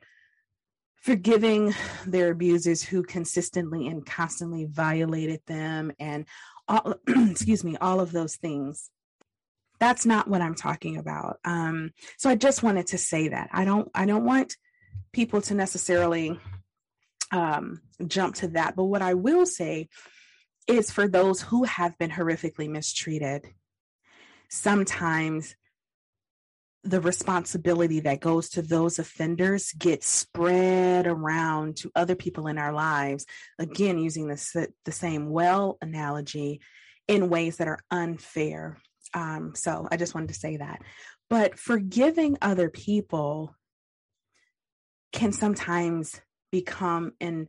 forgiving 1.00 1.74
their 2.06 2.30
abusers 2.30 2.82
who 2.82 3.02
consistently 3.02 3.88
and 3.88 4.04
constantly 4.04 4.66
violated 4.66 5.40
them 5.46 5.92
and 5.98 6.26
all, 6.68 6.94
excuse 7.08 7.64
me 7.64 7.76
all 7.80 8.00
of 8.00 8.12
those 8.12 8.36
things. 8.36 8.90
That's 9.78 10.04
not 10.04 10.28
what 10.28 10.42
i'm 10.42 10.54
talking 10.54 10.98
about. 10.98 11.38
Um, 11.44 11.92
so 12.18 12.28
i 12.28 12.34
just 12.34 12.62
wanted 12.62 12.88
to 12.88 12.98
say 12.98 13.28
that. 13.28 13.48
I 13.52 13.64
don't 13.64 13.90
i 13.94 14.04
don't 14.06 14.24
want 14.24 14.56
people 15.12 15.40
to 15.42 15.54
necessarily 15.54 16.38
um, 17.32 17.80
jump 18.06 18.36
to 18.36 18.48
that. 18.48 18.76
But 18.76 18.84
what 18.84 19.02
i 19.02 19.14
will 19.14 19.46
say 19.46 19.88
is 20.66 20.90
for 20.90 21.08
those 21.08 21.40
who 21.40 21.64
have 21.64 21.96
been 21.98 22.10
horrifically 22.10 22.68
mistreated 22.68 23.46
sometimes 24.50 25.56
the 26.82 27.00
responsibility 27.00 28.00
that 28.00 28.20
goes 28.20 28.48
to 28.50 28.62
those 28.62 28.98
offenders 28.98 29.72
gets 29.72 30.08
spread 30.08 31.06
around 31.06 31.76
to 31.76 31.90
other 31.94 32.14
people 32.14 32.46
in 32.46 32.58
our 32.58 32.72
lives. 32.72 33.26
Again 33.58 33.98
using 33.98 34.28
the, 34.28 34.68
the 34.84 34.92
same 34.92 35.30
well 35.30 35.76
analogy 35.82 36.60
in 37.06 37.28
ways 37.28 37.56
that 37.56 37.68
are 37.68 37.80
unfair. 37.90 38.78
Um, 39.12 39.52
so 39.54 39.88
i 39.90 39.96
just 39.96 40.14
wanted 40.14 40.28
to 40.28 40.34
say 40.34 40.56
that. 40.56 40.80
But 41.28 41.58
forgiving 41.58 42.38
other 42.40 42.70
people 42.70 43.54
can 45.12 45.32
sometimes 45.32 46.20
become 46.50 47.12
in 47.20 47.48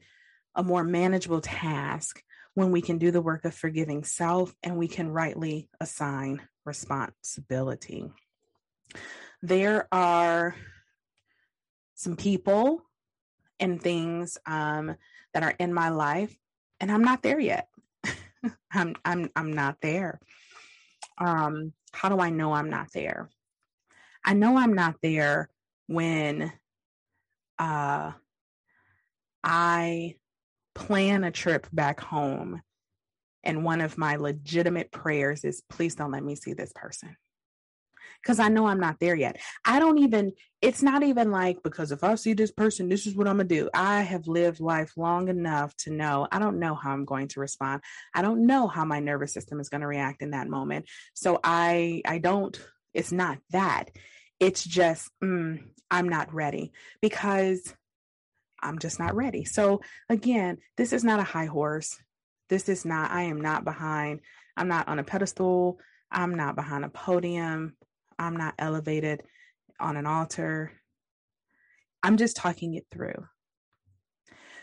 a 0.55 0.63
more 0.63 0.84
manageable 0.84 1.41
task 1.41 2.21
when 2.53 2.71
we 2.71 2.82
can 2.82 2.97
do 2.97 3.11
the 3.11 3.21
work 3.21 3.45
of 3.45 3.55
forgiving 3.55 4.03
self 4.03 4.53
and 4.61 4.77
we 4.77 4.88
can 4.88 5.09
rightly 5.09 5.69
assign 5.79 6.41
responsibility 6.65 8.11
there 9.42 9.88
are 9.92 10.56
some 11.96 12.16
people 12.16 12.84
and 13.60 13.82
things 13.82 14.38
um, 14.46 14.96
that 15.34 15.44
are 15.44 15.54
in 15.60 15.74
my 15.74 15.89
life, 15.89 16.36
and 16.80 16.92
I'm 16.92 17.04
not 17.04 17.22
there 17.22 17.39
yet. 17.39 17.68
I'm 18.72 18.96
I'm 19.06 19.30
I'm 19.36 19.54
not 19.54 19.78
there. 19.82 20.20
Um, 21.18 21.74
how 21.94 22.10
do 22.10 22.20
I 22.20 22.30
know 22.30 22.54
I'm 22.54 22.70
not 22.70 22.92
there? 22.94 23.30
I 24.26 24.34
know 24.34 24.58
I'm 24.58 24.74
not 24.74 24.96
there 25.02 25.50
when 25.88 26.52
uh, 27.60 28.12
I 29.44 30.16
plan 30.74 31.24
a 31.24 31.32
trip 31.32 31.68
back 31.72 32.00
home, 32.00 32.62
and 33.44 33.64
one 33.64 33.82
of 33.82 33.98
my 33.98 34.16
legitimate 34.16 34.92
prayers 34.92 35.44
is, 35.44 35.62
"Please 35.70 35.96
don't 35.96 36.12
let 36.12 36.24
me 36.24 36.36
see 36.36 36.54
this 36.54 36.72
person." 36.74 37.16
Because 38.22 38.39
I 38.39 38.49
know 38.49 38.67
I'm 38.67 38.80
not 38.80 38.99
there 38.99 39.15
yet. 39.15 39.38
I 39.65 39.80
don't 39.80 39.97
even, 39.99 40.34
it's 40.61 40.84
not 40.84 41.03
even 41.03 41.32
like, 41.32 41.63
because 41.63 41.91
if 41.91 42.03
I 42.03 42.15
see 42.15 42.34
this 42.34 42.51
person, 42.51 42.89
this 42.89 43.07
is 43.07 43.15
what 43.15 43.28
I'm 43.28 43.38
going 43.38 43.47
to 43.47 43.55
do. 43.55 43.69
I 43.74 44.01
have 44.01 44.28
lived 44.28 44.59
life 44.59 44.93
long 44.95 45.28
enough 45.28 45.76
to 45.78 45.91
know 45.91 46.28
I 46.32 46.39
don't 46.39 46.59
know 46.59 46.76
how 46.76 46.91
I'm 46.91 47.05
going 47.05 47.28
to 47.30 47.39
respond. 47.39 47.82
I 48.13 48.22
don't 48.22 48.45
know 48.45 48.67
how 48.67 48.86
my 48.86 48.99
nervous 48.99 49.34
system 49.34 49.59
is 49.59 49.69
going 49.69 49.82
to 49.82 49.88
react 49.88 50.22
in 50.22 50.32
that 50.32 50.47
moment. 50.47 50.88
So 51.13 51.39
I, 51.43 52.01
I 52.05 52.19
don't, 52.19 52.59
it's 52.93 53.11
not 53.11 53.39
that. 53.51 53.86
It's 54.39 54.63
just, 54.63 55.09
mm, 55.24 55.59
I'm 55.89 56.09
not 56.09 56.34
ready 56.34 56.72
because 57.01 57.74
I'm 58.61 58.80
just 58.80 58.99
not 58.99 59.15
ready. 59.15 59.45
So 59.45 59.82
again, 60.09 60.57
this 60.78 60.93
is 60.93 61.03
not 61.03 61.19
a 61.19 61.24
high 61.24 61.45
horse. 61.45 61.97
This 62.49 62.69
is 62.69 62.86
not, 62.86 63.11
I 63.11 63.24
am 63.24 63.41
not 63.41 63.63
behind, 63.63 64.19
I'm 64.55 64.67
not 64.67 64.88
on 64.88 64.99
a 64.99 65.03
pedestal. 65.03 65.80
I'm 66.11 66.36
not 66.36 66.55
behind 66.55 66.84
a 66.84 66.89
podium. 66.89 67.76
I'm 68.22 68.38
not 68.38 68.53
elevated 68.59 69.24
on 69.80 69.97
an 69.97 70.05
altar. 70.05 70.72
I'm 72.03 72.17
just 72.17 72.38
talking 72.38 72.76
it 72.76 72.86
through. 72.91 73.26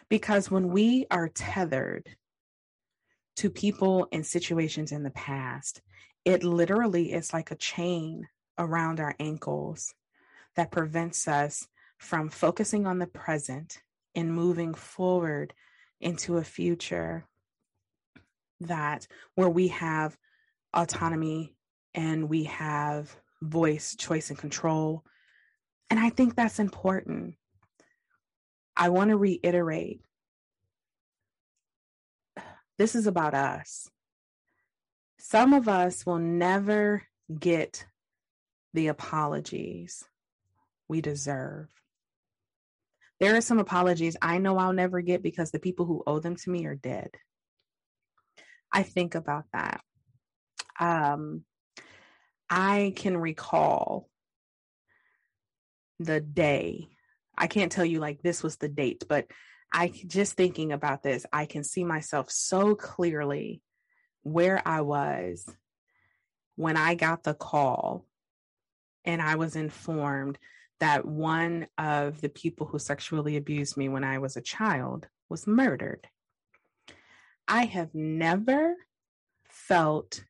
Because 0.09 0.51
when 0.51 0.69
we 0.69 1.07
are 1.11 1.29
tethered 1.29 2.09
to 3.37 3.51
people 3.51 4.09
and 4.13 4.25
situations 4.25 4.93
in 4.93 5.03
the 5.03 5.11
past, 5.11 5.83
it 6.25 6.45
literally 6.45 7.13
is 7.13 7.33
like 7.33 7.51
a 7.51 7.57
chain 7.57 8.29
around 8.59 9.01
our 9.01 9.15
ankles 9.19 9.95
that 10.57 10.71
prevents 10.71 11.29
us 11.29 11.67
from 11.99 12.29
focusing 12.29 12.87
on 12.87 12.99
the 12.99 13.07
present 13.07 13.81
and 14.15 14.33
moving 14.33 14.75
forward 14.75 15.53
into 16.01 16.37
a 16.37 16.45
future 16.45 17.27
that 18.61 19.07
where 19.35 19.49
we 19.49 19.69
have 19.69 20.17
autonomy 20.75 21.55
and 21.95 22.29
we 22.29 22.45
have 22.45 23.17
voice, 23.43 23.95
choice, 23.97 24.31
and 24.31 24.39
control. 24.39 25.05
And 25.91 25.99
I 25.99 26.11
think 26.11 26.35
that's 26.35 26.59
important. 26.59 27.35
I 28.77 28.91
want 28.91 29.11
to 29.11 29.17
reiterate 29.17 30.01
this 32.79 32.95
is 32.95 33.09
about 33.09 33.35
us. 33.35 33.91
Some 35.19 35.53
of 35.53 35.69
us 35.69 36.07
will 36.07 36.21
never 36.21 37.03
get 37.39 37.85
the 38.73 38.87
apologies 38.87 40.05
we 40.87 41.01
deserve. 41.01 41.69
There 43.19 43.37
are 43.37 43.41
some 43.41 43.59
apologies 43.59 44.17
I 44.23 44.39
know 44.39 44.59
I'll 44.59 44.73
never 44.73 45.01
get 45.01 45.25
because 45.25 45.51
the 45.51 45.59
people 45.59 45.87
who 45.87 46.05
owe 46.07 46.21
them 46.21 46.37
to 46.37 46.51
me 46.51 46.67
are 46.67 46.77
dead. 46.77 47.11
I 48.73 48.85
think 48.85 49.17
about 49.17 49.45
that. 49.53 49.81
Um, 50.79 51.43
I 52.51 52.93
can 52.97 53.17
recall 53.17 54.09
the 55.99 56.21
day. 56.21 56.89
I 57.37 57.47
can't 57.47 57.71
tell 57.71 57.85
you 57.85 58.01
like 58.01 58.23
this 58.23 58.43
was 58.43 58.57
the 58.57 58.69
date, 58.69 59.05
but 59.09 59.27
I 59.73 59.93
just 60.07 60.35
thinking 60.35 60.73
about 60.73 61.03
this, 61.03 61.27
I 61.33 61.47
can 61.47 61.63
see 61.63 61.85
myself 61.85 62.31
so 62.31 62.75
clearly 62.75 63.63
where 64.23 64.63
I 64.67 64.81
was 64.81 65.47
when 66.57 66.77
I 66.77 66.95
got 66.95 67.23
the 67.23 67.35
call 67.35 68.07
and 69.05 69.23
I 69.23 69.37
was 69.37 69.57
informed 69.57 70.39
that 70.81 71.05
one 71.05 71.67
of 71.77 72.21
the 72.21 72.29
people 72.29 72.67
who 72.67 72.79
sexually 72.79 73.37
abused 73.37 73.77
me 73.77 73.89
when 73.89 74.05
I 74.05 74.19
was 74.19 74.37
a 74.37 74.43
child 74.43 75.09
was 75.29 75.47
murdered. 75.47 76.09
I 77.47 77.65
have 77.65 77.95
never 77.95 78.75
felt 79.45 80.25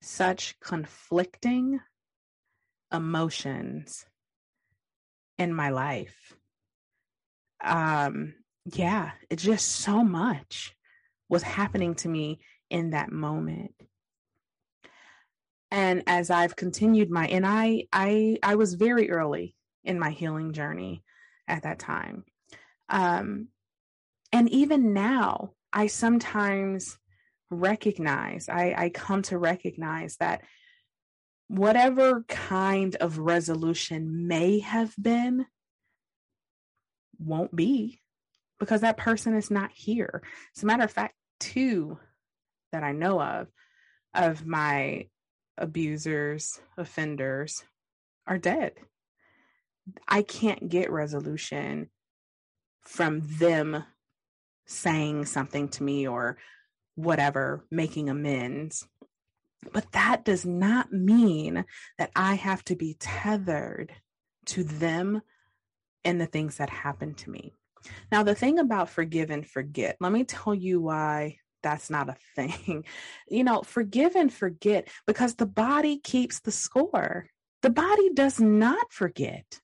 such 0.00 0.58
conflicting 0.60 1.80
emotions 2.92 4.06
in 5.38 5.54
my 5.54 5.70
life. 5.70 6.36
Um, 7.62 8.34
yeah, 8.64 9.12
it's 9.30 9.42
just 9.42 9.66
so 9.66 10.04
much 10.04 10.74
was 11.28 11.42
happening 11.42 11.94
to 11.96 12.08
me 12.08 12.40
in 12.70 12.90
that 12.90 13.10
moment. 13.12 13.74
And 15.70 16.02
as 16.06 16.30
I've 16.30 16.56
continued 16.56 17.10
my 17.10 17.26
and 17.26 17.46
I 17.46 17.84
I 17.92 18.38
I 18.42 18.54
was 18.54 18.74
very 18.74 19.10
early 19.10 19.54
in 19.84 19.98
my 19.98 20.10
healing 20.10 20.52
journey 20.52 21.04
at 21.46 21.64
that 21.64 21.78
time. 21.78 22.24
Um 22.88 23.48
and 24.32 24.48
even 24.48 24.94
now 24.94 25.52
I 25.72 25.88
sometimes 25.88 26.98
recognize, 27.50 28.48
I, 28.48 28.74
I 28.76 28.88
come 28.90 29.22
to 29.22 29.38
recognize 29.38 30.16
that 30.16 30.42
whatever 31.48 32.24
kind 32.28 32.94
of 32.96 33.18
resolution 33.18 34.28
may 34.28 34.58
have 34.60 34.94
been 35.00 35.46
won't 37.18 37.54
be 37.54 38.00
because 38.60 38.82
that 38.82 38.96
person 38.96 39.34
is 39.34 39.50
not 39.50 39.70
here. 39.72 40.22
As 40.56 40.62
a 40.62 40.66
matter 40.66 40.84
of 40.84 40.90
fact, 40.90 41.14
two 41.40 41.98
that 42.72 42.82
I 42.82 42.92
know 42.92 43.20
of, 43.20 43.48
of 44.14 44.46
my 44.46 45.06
abusers, 45.56 46.60
offenders, 46.76 47.64
are 48.26 48.38
dead. 48.38 48.72
I 50.06 50.22
can't 50.22 50.68
get 50.68 50.90
resolution 50.90 51.88
from 52.82 53.22
them 53.38 53.84
saying 54.66 55.24
something 55.24 55.68
to 55.68 55.82
me 55.82 56.06
or 56.06 56.36
whatever, 56.98 57.64
making 57.70 58.10
amends. 58.10 58.86
But 59.72 59.92
that 59.92 60.24
does 60.24 60.44
not 60.44 60.92
mean 60.92 61.64
that 61.96 62.10
I 62.16 62.34
have 62.34 62.64
to 62.64 62.76
be 62.76 62.96
tethered 62.98 63.92
to 64.46 64.64
them 64.64 65.22
and 66.04 66.20
the 66.20 66.26
things 66.26 66.56
that 66.56 66.70
happened 66.70 67.18
to 67.18 67.30
me. 67.30 67.54
Now, 68.10 68.24
the 68.24 68.34
thing 68.34 68.58
about 68.58 68.90
forgive 68.90 69.30
and 69.30 69.46
forget, 69.46 69.96
let 70.00 70.10
me 70.10 70.24
tell 70.24 70.54
you 70.54 70.80
why 70.80 71.38
that's 71.62 71.88
not 71.88 72.08
a 72.08 72.16
thing. 72.34 72.84
You 73.30 73.44
know, 73.44 73.62
forgive 73.62 74.16
and 74.16 74.32
forget 74.32 74.88
because 75.06 75.34
the 75.34 75.46
body 75.46 75.98
keeps 75.98 76.40
the 76.40 76.50
score. 76.50 77.28
The 77.62 77.70
body 77.70 78.10
does 78.14 78.40
not 78.40 78.90
forget. 78.90 79.60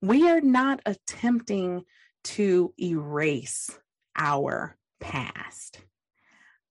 We 0.00 0.30
are 0.30 0.40
not 0.40 0.80
attempting 0.86 1.82
to 2.24 2.72
erase 2.80 3.76
our 4.16 4.76
past. 5.00 5.80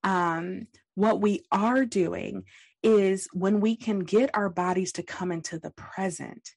Um, 0.06 0.68
what 0.94 1.20
we 1.20 1.44
are 1.52 1.84
doing 1.84 2.44
is 2.84 3.28
when 3.34 3.60
we 3.60 3.76
can 3.76 4.00
get 4.00 4.30
our 4.34 4.50
bodies 4.50 4.94
to 4.94 5.04
come 5.04 5.32
into 5.32 5.60
the 5.60 5.72
present, 5.72 6.52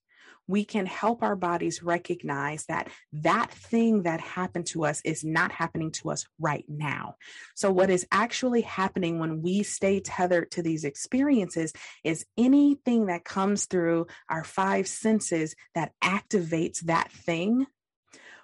we 0.46 0.64
can 0.64 0.86
help 0.86 1.22
our 1.22 1.36
bodies 1.36 1.82
recognize 1.82 2.64
that 2.66 2.88
that 3.12 3.51
thing 3.51 4.05
that 4.05 4.20
happened 4.20 4.66
to 4.66 4.84
us 4.84 5.01
is 5.05 5.24
not 5.24 5.53
happening 5.53 5.90
to 5.92 6.11
us 6.11 6.26
right 6.38 6.64
now. 6.68 7.16
So, 7.55 7.70
what 7.70 7.90
is 7.90 8.07
actually 8.11 8.62
happening 8.62 9.18
when 9.18 9.42
we 9.42 9.62
stay 9.62 10.01
tethered 10.01 10.51
to 10.53 10.62
these 10.62 10.84
experiences 10.84 11.72
is 12.05 12.26
anything 12.36 13.07
that 13.07 13.24
comes 13.24 13.66
through 13.66 14.07
our 14.28 14.44
five 14.44 14.88
senses 14.88 15.55
that 15.74 15.92
activates 16.03 16.80
that 16.80 17.11
thing 17.12 17.66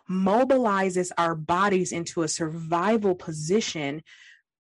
mobilizes 0.09 1.11
our 1.17 1.35
bodies 1.35 1.91
into 1.91 2.23
a 2.23 2.29
survival 2.29 3.15
position 3.15 4.03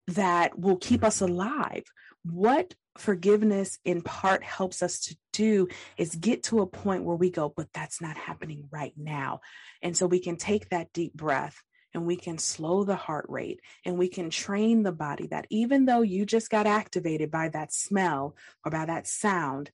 that 0.09 0.59
will 0.59 0.77
keep 0.77 1.03
us 1.05 1.21
alive. 1.21 1.85
What 2.25 2.75
forgiveness 2.99 3.79
in 3.85 4.03
part 4.03 4.43
helps 4.43 4.83
us 4.83 5.01
to 5.01 5.17
do 5.33 5.69
is 5.97 6.15
get 6.15 6.45
to 6.45 6.61
a 6.61 6.67
point 6.67 7.05
where 7.05 7.17
we 7.17 7.31
go, 7.31 7.53
but 7.55 7.73
that's 7.73 8.01
not 8.01 8.17
happening 8.17 8.69
right 8.71 8.95
now. 8.97 9.41
And 9.83 9.97
so 9.97 10.07
we 10.07 10.21
can 10.21 10.37
take 10.37 10.71
that 10.71 10.93
deep 10.93 11.15
breath 11.15 11.63
and 11.95 12.07
we 12.07 12.17
can 12.17 12.39
slow 12.39 12.85
the 12.85 12.97
heart 12.97 13.27
rate 13.29 13.61
and 13.85 13.99
we 13.99 14.09
can 14.09 14.31
train 14.31 14.83
the 14.83 14.93
body 14.93 15.29
that 15.29 15.47
even 15.51 15.87
though 15.87 16.03
you 16.03 16.27
just 16.27 16.51
got 16.51 16.67
activated 16.67 17.31
by 17.31 17.49
that 17.49 17.73
smell 17.73 18.37
or 18.65 18.71
by 18.71 18.85
that 18.87 19.07
sound, 19.07 19.71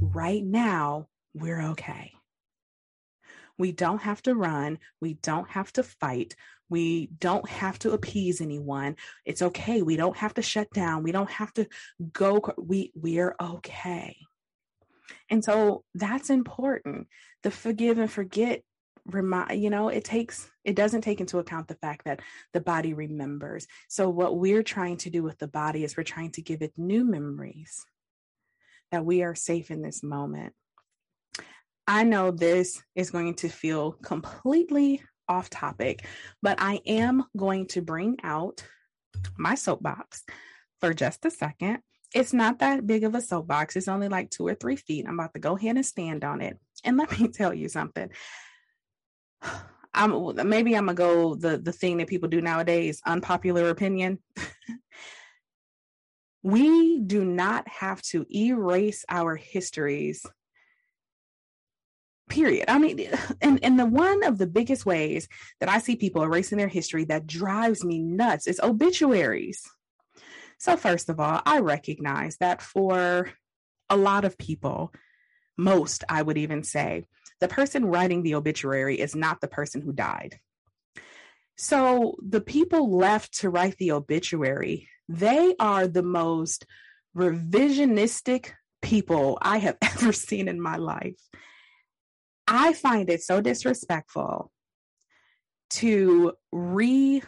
right 0.00 0.44
now 0.44 1.08
we're 1.34 1.62
okay. 1.70 2.12
We 3.58 3.72
don't 3.72 4.02
have 4.02 4.22
to 4.22 4.34
run. 4.34 4.78
We 5.00 5.14
don't 5.14 5.48
have 5.50 5.72
to 5.74 5.82
fight. 5.82 6.34
We 6.68 7.10
don't 7.18 7.48
have 7.48 7.78
to 7.80 7.92
appease 7.92 8.40
anyone. 8.40 8.96
It's 9.24 9.42
okay. 9.42 9.82
We 9.82 9.96
don't 9.96 10.16
have 10.16 10.34
to 10.34 10.42
shut 10.42 10.70
down. 10.70 11.02
We 11.02 11.12
don't 11.12 11.30
have 11.30 11.52
to 11.54 11.66
go. 12.12 12.40
We 12.58 12.92
we're 12.94 13.36
okay. 13.40 14.16
And 15.30 15.44
so 15.44 15.84
that's 15.94 16.30
important. 16.30 17.08
The 17.42 17.50
forgive 17.50 17.98
and 17.98 18.10
forget 18.10 18.62
remind 19.06 19.62
you 19.62 19.68
know 19.68 19.88
it 19.88 20.02
takes 20.02 20.50
it 20.64 20.74
doesn't 20.74 21.02
take 21.02 21.20
into 21.20 21.38
account 21.38 21.68
the 21.68 21.74
fact 21.74 22.06
that 22.06 22.20
the 22.54 22.60
body 22.60 22.94
remembers 22.94 23.66
so 23.86 24.08
what 24.08 24.38
we're 24.38 24.62
trying 24.62 24.96
to 24.96 25.10
do 25.10 25.22
with 25.22 25.38
the 25.38 25.46
body 25.46 25.84
is 25.84 25.94
we're 25.94 26.02
trying 26.02 26.30
to 26.30 26.40
give 26.40 26.62
it 26.62 26.72
new 26.78 27.04
memories 27.04 27.84
that 28.90 29.04
we 29.04 29.22
are 29.22 29.34
safe 29.34 29.70
in 29.70 29.82
this 29.82 30.02
moment 30.02 30.54
I 31.86 32.04
know 32.04 32.30
this 32.30 32.82
is 32.94 33.10
going 33.10 33.34
to 33.36 33.50
feel 33.50 33.92
completely 33.92 35.02
off 35.28 35.50
topic, 35.50 36.06
but 36.42 36.60
I 36.60 36.80
am 36.86 37.24
going 37.36 37.66
to 37.68 37.82
bring 37.82 38.16
out 38.22 38.64
my 39.36 39.54
soapbox 39.54 40.24
for 40.80 40.94
just 40.94 41.24
a 41.24 41.30
second. 41.30 41.78
It's 42.14 42.32
not 42.32 42.60
that 42.60 42.86
big 42.86 43.04
of 43.04 43.14
a 43.14 43.20
soapbox, 43.20 43.76
it's 43.76 43.88
only 43.88 44.08
like 44.08 44.30
two 44.30 44.46
or 44.46 44.54
three 44.54 44.76
feet. 44.76 45.06
I'm 45.06 45.18
about 45.18 45.34
to 45.34 45.40
go 45.40 45.56
ahead 45.56 45.76
and 45.76 45.86
stand 45.86 46.24
on 46.24 46.40
it. 46.40 46.58
And 46.84 46.96
let 46.96 47.10
me 47.20 47.28
tell 47.28 47.54
you 47.54 47.68
something. 47.68 48.10
I'm 49.96 50.48
maybe 50.48 50.76
I'm 50.76 50.86
gonna 50.86 50.96
go 50.96 51.36
the 51.36 51.56
the 51.56 51.70
thing 51.70 51.98
that 51.98 52.08
people 52.08 52.28
do 52.28 52.40
nowadays, 52.40 53.00
unpopular 53.06 53.70
opinion. 53.70 54.18
we 56.42 56.98
do 56.98 57.24
not 57.24 57.68
have 57.68 58.02
to 58.02 58.26
erase 58.34 59.04
our 59.08 59.36
histories 59.36 60.26
period. 62.34 62.64
I 62.68 62.78
mean 62.78 63.08
and 63.40 63.60
and 63.62 63.78
the 63.78 63.86
one 63.86 64.24
of 64.24 64.38
the 64.38 64.46
biggest 64.46 64.84
ways 64.84 65.28
that 65.60 65.68
i 65.68 65.78
see 65.78 65.94
people 65.94 66.22
erasing 66.22 66.58
their 66.58 66.68
history 66.68 67.04
that 67.04 67.28
drives 67.28 67.84
me 67.84 68.00
nuts 68.00 68.48
is 68.48 68.60
obituaries. 68.60 69.62
So 70.58 70.76
first 70.76 71.08
of 71.08 71.20
all 71.20 71.40
i 71.46 71.60
recognize 71.60 72.36
that 72.38 72.60
for 72.60 73.30
a 73.88 73.96
lot 73.96 74.24
of 74.24 74.36
people 74.36 74.92
most 75.56 76.02
i 76.08 76.20
would 76.20 76.36
even 76.36 76.64
say 76.64 77.04
the 77.40 77.48
person 77.48 77.84
writing 77.86 78.22
the 78.22 78.34
obituary 78.34 78.98
is 78.98 79.14
not 79.14 79.40
the 79.40 79.48
person 79.48 79.80
who 79.80 79.92
died. 79.92 80.40
So 81.56 82.16
the 82.20 82.40
people 82.40 82.96
left 82.96 83.40
to 83.40 83.48
write 83.48 83.76
the 83.76 83.92
obituary 83.92 84.88
they 85.08 85.54
are 85.60 85.86
the 85.86 86.02
most 86.02 86.66
revisionistic 87.16 88.50
people 88.82 89.38
i 89.40 89.58
have 89.58 89.76
ever 89.82 90.12
seen 90.12 90.48
in 90.48 90.60
my 90.60 90.76
life 90.76 91.20
I 92.46 92.72
find 92.72 93.08
it 93.08 93.22
so 93.22 93.40
disrespectful 93.40 94.50
to 95.70 96.32
rewrite 96.52 97.22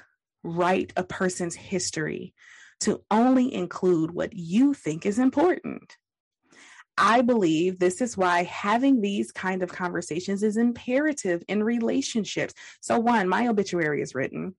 a 0.96 1.04
person's 1.08 1.54
history 1.54 2.34
to 2.80 3.02
only 3.10 3.52
include 3.52 4.10
what 4.10 4.34
you 4.34 4.74
think 4.74 5.06
is 5.06 5.18
important. 5.18 5.96
I 6.98 7.22
believe 7.22 7.78
this 7.78 8.00
is 8.00 8.16
why 8.16 8.44
having 8.44 9.00
these 9.00 9.30
kind 9.30 9.62
of 9.62 9.72
conversations 9.72 10.42
is 10.42 10.56
imperative 10.56 11.42
in 11.48 11.62
relationships. 11.62 12.54
So, 12.80 12.98
one, 12.98 13.28
my 13.28 13.48
obituary 13.48 14.00
is 14.00 14.14
written. 14.14 14.54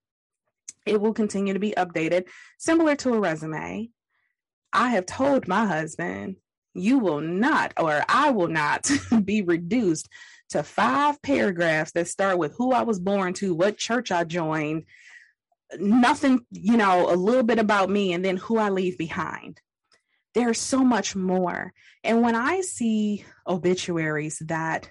It 0.86 1.02
will 1.02 1.14
continue 1.14 1.54
to 1.54 1.60
be 1.60 1.74
updated, 1.76 2.26
similar 2.58 2.96
to 2.98 3.14
a 3.14 3.20
resume. 3.20 3.90
I 4.72 4.90
have 4.90 5.06
told 5.06 5.48
my 5.48 5.66
husband, 5.66 6.36
you 6.74 7.00
will 7.00 7.22
not, 7.22 7.74
or 7.78 8.04
I 8.08 8.30
will 8.30 8.50
not 8.50 8.90
be 9.26 9.42
reduced 9.42 10.08
to 10.50 10.64
five 10.64 11.22
paragraphs 11.22 11.92
that 11.92 12.08
start 12.08 12.38
with 12.38 12.56
who 12.56 12.72
I 12.72 12.84
was 12.84 13.00
born 13.00 13.34
to, 13.36 13.54
what 13.54 13.78
church 13.78 14.12
I 14.12 14.24
joined, 14.24 14.86
nothing, 15.78 16.46
you 16.52 16.78
know, 16.78 17.12
a 17.12 17.16
little 17.16 17.44
bit 17.44 17.60
about 17.60 17.90
me, 17.90 18.14
and 18.14 18.24
then 18.24 18.38
who 18.38 18.58
I 18.58 18.70
leave 18.70 18.98
behind. 18.98 19.60
There's 20.34 20.60
so 20.60 20.84
much 20.84 21.16
more. 21.16 21.74
And 22.04 22.22
when 22.22 22.36
I 22.36 22.62
see 22.62 23.26
obituaries 23.48 24.42
that 24.46 24.90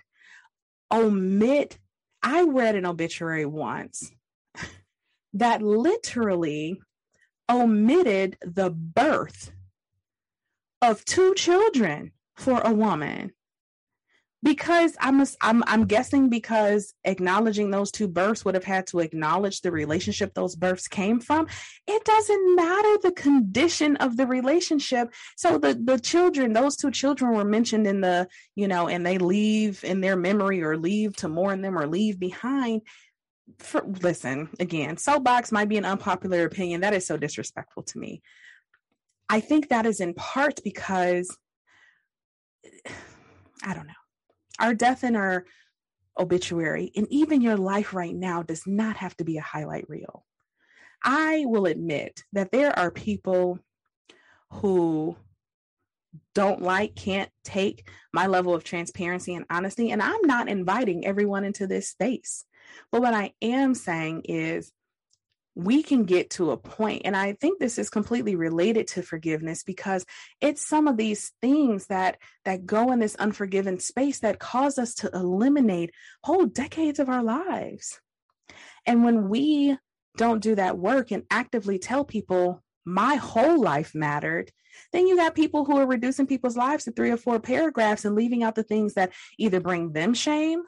omit, 0.93 1.79
I 2.23 2.43
read 2.43 2.75
an 2.75 2.87
obituary 2.87 3.47
once 3.47 4.11
that 5.35 5.63
literally 5.63 6.81
omitted 7.49 8.37
the 8.43 8.71
birth 8.71 9.53
of 10.83 11.05
two 11.05 11.35
children 11.35 12.13
for 12.35 12.61
a 12.61 12.73
woman 12.73 13.33
because 14.47 14.97
I'm, 15.01 15.21
a, 15.23 15.27
I'm 15.41 15.65
I'm 15.67 15.87
guessing 15.87 16.29
because 16.29 16.95
acknowledging 17.03 17.73
those 17.73 17.91
two 17.91 18.07
births 18.07 18.45
would 18.45 18.55
have 18.55 18.63
had 18.63 18.87
to 18.87 19.01
acknowledge 19.01 19.61
the 19.61 19.73
relationship 19.73 20.35
those 20.35 20.55
births 20.55 20.87
came 20.87 21.19
from. 21.19 21.49
It 21.89 22.05
doesn't 22.05 22.55
matter 22.55 22.99
the 23.03 23.11
condition 23.11 23.97
of 23.97 24.17
the 24.17 24.25
relationship. 24.25 25.13
So 25.37 25.59
the 25.59 25.75
the 25.75 25.99
children, 25.99 26.53
those 26.53 26.77
two 26.77 26.93
children 26.93 27.35
were 27.35 27.45
mentioned 27.45 27.89
in 27.89 28.01
the 28.01 28.29
you 28.55 28.69
know, 28.69 28.87
and 28.87 29.05
they 29.05 29.19
leave 29.19 29.83
in 29.83 30.01
their 30.01 30.15
memory 30.15 30.63
or 30.63 30.77
leave 30.77 31.17
to 31.17 31.29
mourn 31.29 31.61
them 31.61 31.77
or 31.77 31.89
leave 31.89 32.21
behind. 32.21 32.83
For, 33.59 33.83
listen 33.85 34.49
again, 34.61 34.97
soapbox 34.97 35.51
might 35.51 35.69
be 35.69 35.77
an 35.77 35.85
unpopular 35.85 36.45
opinion. 36.45 36.83
That 36.83 36.95
is 36.95 37.05
so 37.05 37.17
disrespectful 37.17 37.83
to 37.83 37.99
me. 37.99 38.23
I 39.29 39.41
think 39.41 39.71
that 39.71 39.87
is 39.87 40.01
in 40.01 40.15
part 40.15 40.61
because 40.63 41.37
I 43.65 43.75
don't 43.75 43.89
know 43.89 43.96
our 44.59 44.75
death 44.75 45.05
in 45.05 45.17
our 45.17 45.45
obituary, 46.19 46.93
and 46.97 47.07
even 47.11 47.41
your 47.41 47.57
life 47.57 47.95
right 47.95 48.15
now 48.15 48.43
does 48.43 48.67
not 48.67 48.97
have 48.97 49.17
to 49.19 49.25
be 49.25 49.37
a 49.37 49.43
highlight 49.43 49.89
reel. 49.89 50.25
I 51.05 51.45
will 51.47 51.67
admit 51.67 52.25
that 52.33 52.51
there 52.53 52.77
are 52.79 52.91
people 52.91 53.59
who 54.51 55.17
don't 56.35 56.63
like, 56.63 56.95
can't 56.95 57.31
take 57.45 57.89
my 58.13 58.27
level 58.27 58.55
of 58.55 58.65
transparency 58.65 59.35
and 59.35 59.45
honesty. 59.51 59.91
And 59.91 60.03
I'm 60.03 60.23
not 60.23 60.49
inviting 60.49 61.07
everyone 61.07 61.45
into 61.45 61.67
this 61.67 61.91
space. 61.91 62.45
But 62.91 63.03
what 63.03 63.15
I 63.15 63.33
am 63.43 63.75
saying 63.75 64.23
is 64.25 64.73
we 65.57 65.83
can 65.83 66.05
get 66.05 66.29
to 66.29 66.51
a 66.51 66.57
point 66.57 67.03
and 67.07 67.17
i 67.17 67.33
think 67.33 67.59
this 67.59 67.79
is 67.79 67.89
completely 67.89 68.37
related 68.37 68.87
to 68.87 69.03
forgiveness 69.03 69.63
because 69.63 70.05
it's 70.41 70.65
some 70.65 70.87
of 70.87 70.99
these 70.99 71.33
things 71.41 71.87
that 71.87 72.19
that 72.45 72.67
go 72.67 72.93
in 72.93 72.99
this 72.99 73.17
unforgiven 73.17 73.79
space 73.79 74.21
that 74.21 74.39
cause 74.39 74.79
us 74.79 74.95
to 74.95 75.11
eliminate 75.15 75.93
whole 76.23 76.47
decades 76.47 76.99
of 76.99 77.09
our 77.09 77.23
lives. 77.23 78.01
And 78.85 79.03
when 79.03 79.29
we 79.29 79.77
don't 80.17 80.43
do 80.43 80.55
that 80.55 80.79
work 80.79 81.11
and 81.11 81.25
actively 81.31 81.79
tell 81.79 82.05
people 82.05 82.63
my 82.85 83.17
whole 83.17 83.61
life 83.61 83.95
mattered 83.95 84.53
then 84.93 85.07
you 85.07 85.17
got 85.17 85.35
people 85.35 85.65
who 85.65 85.79
are 85.79 85.87
reducing 85.87 86.27
people's 86.27 86.57
lives 86.57 86.85
to 86.85 86.93
three 86.93 87.11
or 87.11 87.17
four 87.17 87.41
paragraphs 87.41 88.05
and 88.05 88.15
leaving 88.15 88.43
out 88.43 88.55
the 88.55 88.63
things 88.63 88.93
that 88.93 89.11
either 89.39 89.59
bring 89.59 89.93
them 89.93 90.13
shame 90.13 90.63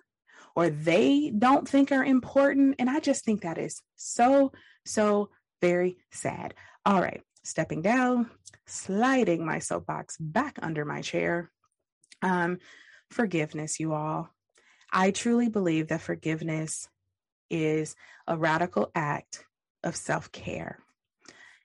or 0.56 0.70
they 0.70 1.30
don't 1.36 1.68
think 1.68 1.92
are 1.92 2.04
important. 2.04 2.76
And 2.78 2.88
i 2.88 3.00
just 3.00 3.24
think 3.24 3.42
that 3.42 3.58
is 3.58 3.82
so 3.96 4.52
so 4.88 5.30
very 5.60 5.98
sad. 6.10 6.54
All 6.84 7.00
right, 7.00 7.22
stepping 7.42 7.82
down, 7.82 8.30
sliding 8.66 9.44
my 9.44 9.58
soapbox 9.58 10.16
back 10.18 10.58
under 10.62 10.84
my 10.84 11.02
chair. 11.02 11.50
Um, 12.22 12.58
forgiveness, 13.10 13.78
you 13.78 13.92
all. 13.92 14.30
I 14.92 15.10
truly 15.10 15.48
believe 15.48 15.88
that 15.88 16.00
forgiveness 16.00 16.88
is 17.50 17.94
a 18.26 18.36
radical 18.36 18.90
act 18.94 19.44
of 19.84 19.96
self 19.96 20.32
care. 20.32 20.78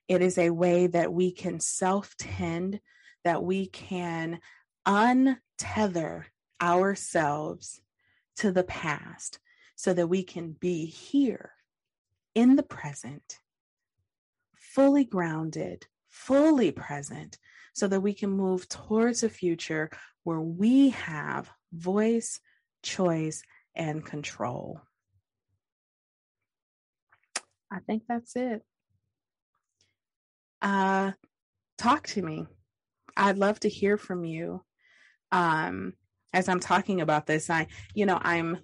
It 0.08 0.20
is 0.20 0.36
a 0.36 0.50
way 0.50 0.86
that 0.86 1.12
we 1.12 1.32
can 1.32 1.60
self 1.60 2.14
tend, 2.18 2.80
that 3.24 3.42
we 3.42 3.66
can 3.66 4.40
untether 4.86 6.24
ourselves 6.60 7.80
to 8.36 8.52
the 8.52 8.64
past 8.64 9.38
so 9.76 9.94
that 9.94 10.08
we 10.08 10.22
can 10.22 10.52
be 10.52 10.86
here 10.86 11.52
in 12.34 12.56
the 12.56 12.62
present, 12.62 13.38
fully 14.56 15.04
grounded, 15.04 15.86
fully 16.08 16.72
present, 16.72 17.38
so 17.72 17.88
that 17.88 18.00
we 18.00 18.14
can 18.14 18.30
move 18.30 18.68
towards 18.68 19.22
a 19.22 19.28
future 19.28 19.90
where 20.22 20.40
we 20.40 20.90
have 20.90 21.50
voice, 21.72 22.40
choice, 22.82 23.42
and 23.74 24.04
control. 24.04 24.80
I 27.70 27.80
think 27.80 28.04
that's 28.08 28.36
it. 28.36 28.62
Uh, 30.62 31.12
talk 31.76 32.06
to 32.08 32.22
me. 32.22 32.46
I'd 33.16 33.38
love 33.38 33.60
to 33.60 33.68
hear 33.68 33.96
from 33.96 34.24
you. 34.24 34.62
Um, 35.32 35.94
as 36.32 36.48
I'm 36.48 36.60
talking 36.60 37.00
about 37.00 37.26
this, 37.26 37.50
I, 37.50 37.66
you 37.94 38.06
know, 38.06 38.18
I'm 38.20 38.58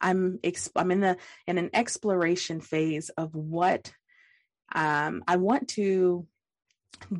I'm 0.00 0.38
exp- 0.38 0.72
I'm 0.76 0.90
in 0.90 1.00
the 1.00 1.16
in 1.46 1.58
an 1.58 1.70
exploration 1.74 2.60
phase 2.60 3.10
of 3.10 3.34
what 3.34 3.92
um, 4.74 5.24
I 5.26 5.36
want 5.36 5.68
to 5.70 6.26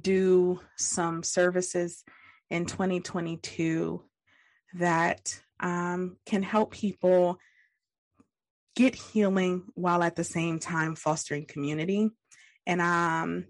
do 0.03 0.61
some 0.77 1.23
services 1.23 2.05
in 2.51 2.67
2022 2.67 4.03
that 4.75 5.41
um, 5.59 6.17
can 6.27 6.43
help 6.43 6.73
people 6.73 7.39
get 8.77 8.95
healing 8.95 9.65
while 9.75 10.03
at 10.03 10.17
the 10.17 10.25
same 10.25 10.59
time 10.59 10.95
fostering 10.95 11.47
community. 11.47 12.11
And 12.67 12.81
um, 12.81 13.45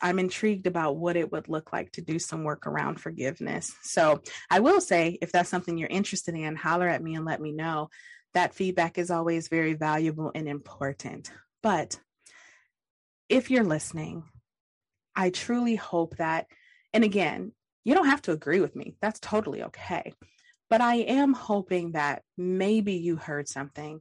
I'm 0.00 0.18
intrigued 0.18 0.66
about 0.66 0.96
what 0.96 1.16
it 1.16 1.30
would 1.32 1.48
look 1.48 1.72
like 1.72 1.92
to 1.92 2.02
do 2.02 2.18
some 2.18 2.44
work 2.44 2.66
around 2.66 3.00
forgiveness. 3.00 3.72
So 3.82 4.20
I 4.50 4.60
will 4.60 4.80
say, 4.80 5.18
if 5.20 5.32
that's 5.32 5.48
something 5.48 5.76
you're 5.76 5.88
interested 5.88 6.34
in, 6.34 6.56
holler 6.56 6.88
at 6.88 7.02
me 7.02 7.14
and 7.14 7.24
let 7.24 7.40
me 7.40 7.52
know 7.52 7.88
that 8.34 8.54
feedback 8.54 8.98
is 8.98 9.10
always 9.10 9.48
very 9.48 9.74
valuable 9.74 10.30
and 10.34 10.48
important. 10.48 11.30
But 11.62 11.98
if 13.28 13.50
you're 13.50 13.64
listening, 13.64 14.24
I 15.16 15.30
truly 15.30 15.76
hope 15.76 16.16
that, 16.16 16.46
and 16.92 17.04
again, 17.04 17.52
you 17.84 17.94
don't 17.94 18.08
have 18.08 18.22
to 18.22 18.32
agree 18.32 18.60
with 18.60 18.74
me. 18.74 18.96
That's 19.00 19.20
totally 19.20 19.62
okay. 19.64 20.14
But 20.68 20.80
I 20.80 20.96
am 20.96 21.32
hoping 21.32 21.92
that 21.92 22.22
maybe 22.36 22.94
you 22.94 23.16
heard 23.16 23.48
something 23.48 24.00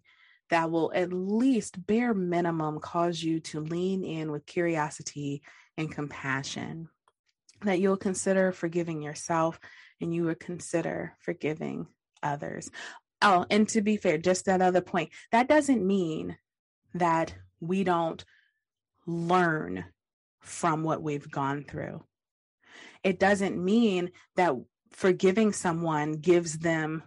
that 0.49 0.71
will 0.71 0.91
at 0.93 1.13
least 1.13 1.85
bare 1.85 2.13
minimum 2.13 2.79
cause 2.79 3.21
you 3.21 3.39
to 3.39 3.59
lean 3.59 4.03
in 4.03 4.31
with 4.31 4.45
curiosity 4.45 5.41
and 5.77 5.91
compassion. 5.91 6.89
That 7.61 7.79
you'll 7.79 7.97
consider 7.97 8.51
forgiving 8.51 9.01
yourself 9.01 9.59
and 10.01 10.13
you 10.13 10.25
would 10.25 10.39
consider 10.39 11.13
forgiving 11.19 11.87
others. 12.21 12.69
Oh, 13.23 13.45
and 13.49 13.67
to 13.69 13.81
be 13.81 13.95
fair, 13.95 14.17
just 14.17 14.45
that 14.45 14.61
other 14.61 14.81
point, 14.81 15.09
that 15.31 15.47
doesn't 15.47 15.85
mean 15.85 16.37
that 16.93 17.33
we 17.61 17.85
don't 17.85 18.23
learn 19.07 19.85
from 20.41 20.83
what 20.83 21.01
we've 21.01 21.31
gone 21.31 21.63
through. 21.63 22.03
It 23.01 23.19
doesn't 23.19 23.63
mean 23.63 24.11
that 24.35 24.53
forgiving 24.91 25.53
someone 25.53 26.13
gives 26.13 26.59
them 26.59 27.03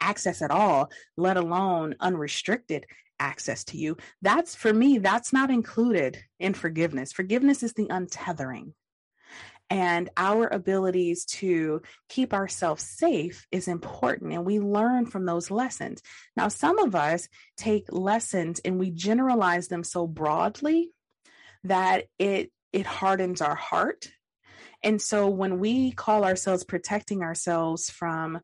access 0.00 0.40
at 0.40 0.50
all, 0.50 0.90
let 1.16 1.36
alone 1.36 1.94
unrestricted 2.00 2.86
access 3.20 3.64
to 3.64 3.76
you. 3.76 3.96
That's 4.22 4.54
for 4.54 4.72
me, 4.72 4.98
that's 4.98 5.32
not 5.32 5.50
included 5.50 6.18
in 6.40 6.54
forgiveness. 6.54 7.12
Forgiveness 7.12 7.62
is 7.62 7.74
the 7.74 7.86
untethering 7.86 8.72
and 9.74 10.08
our 10.16 10.46
abilities 10.46 11.24
to 11.24 11.82
keep 12.08 12.32
ourselves 12.32 12.84
safe 12.84 13.44
is 13.50 13.66
important 13.66 14.32
and 14.32 14.44
we 14.44 14.60
learn 14.60 15.04
from 15.04 15.26
those 15.26 15.50
lessons. 15.50 16.00
Now 16.36 16.46
some 16.46 16.78
of 16.78 16.94
us 16.94 17.28
take 17.56 17.86
lessons 17.90 18.60
and 18.64 18.78
we 18.78 18.92
generalize 18.92 19.66
them 19.66 19.82
so 19.82 20.06
broadly 20.06 20.92
that 21.64 22.04
it 22.20 22.52
it 22.72 22.86
hardens 22.86 23.40
our 23.40 23.56
heart. 23.56 24.06
And 24.84 25.02
so 25.02 25.28
when 25.28 25.58
we 25.58 25.90
call 25.90 26.24
ourselves 26.24 26.62
protecting 26.62 27.22
ourselves 27.22 27.90
from 27.90 28.40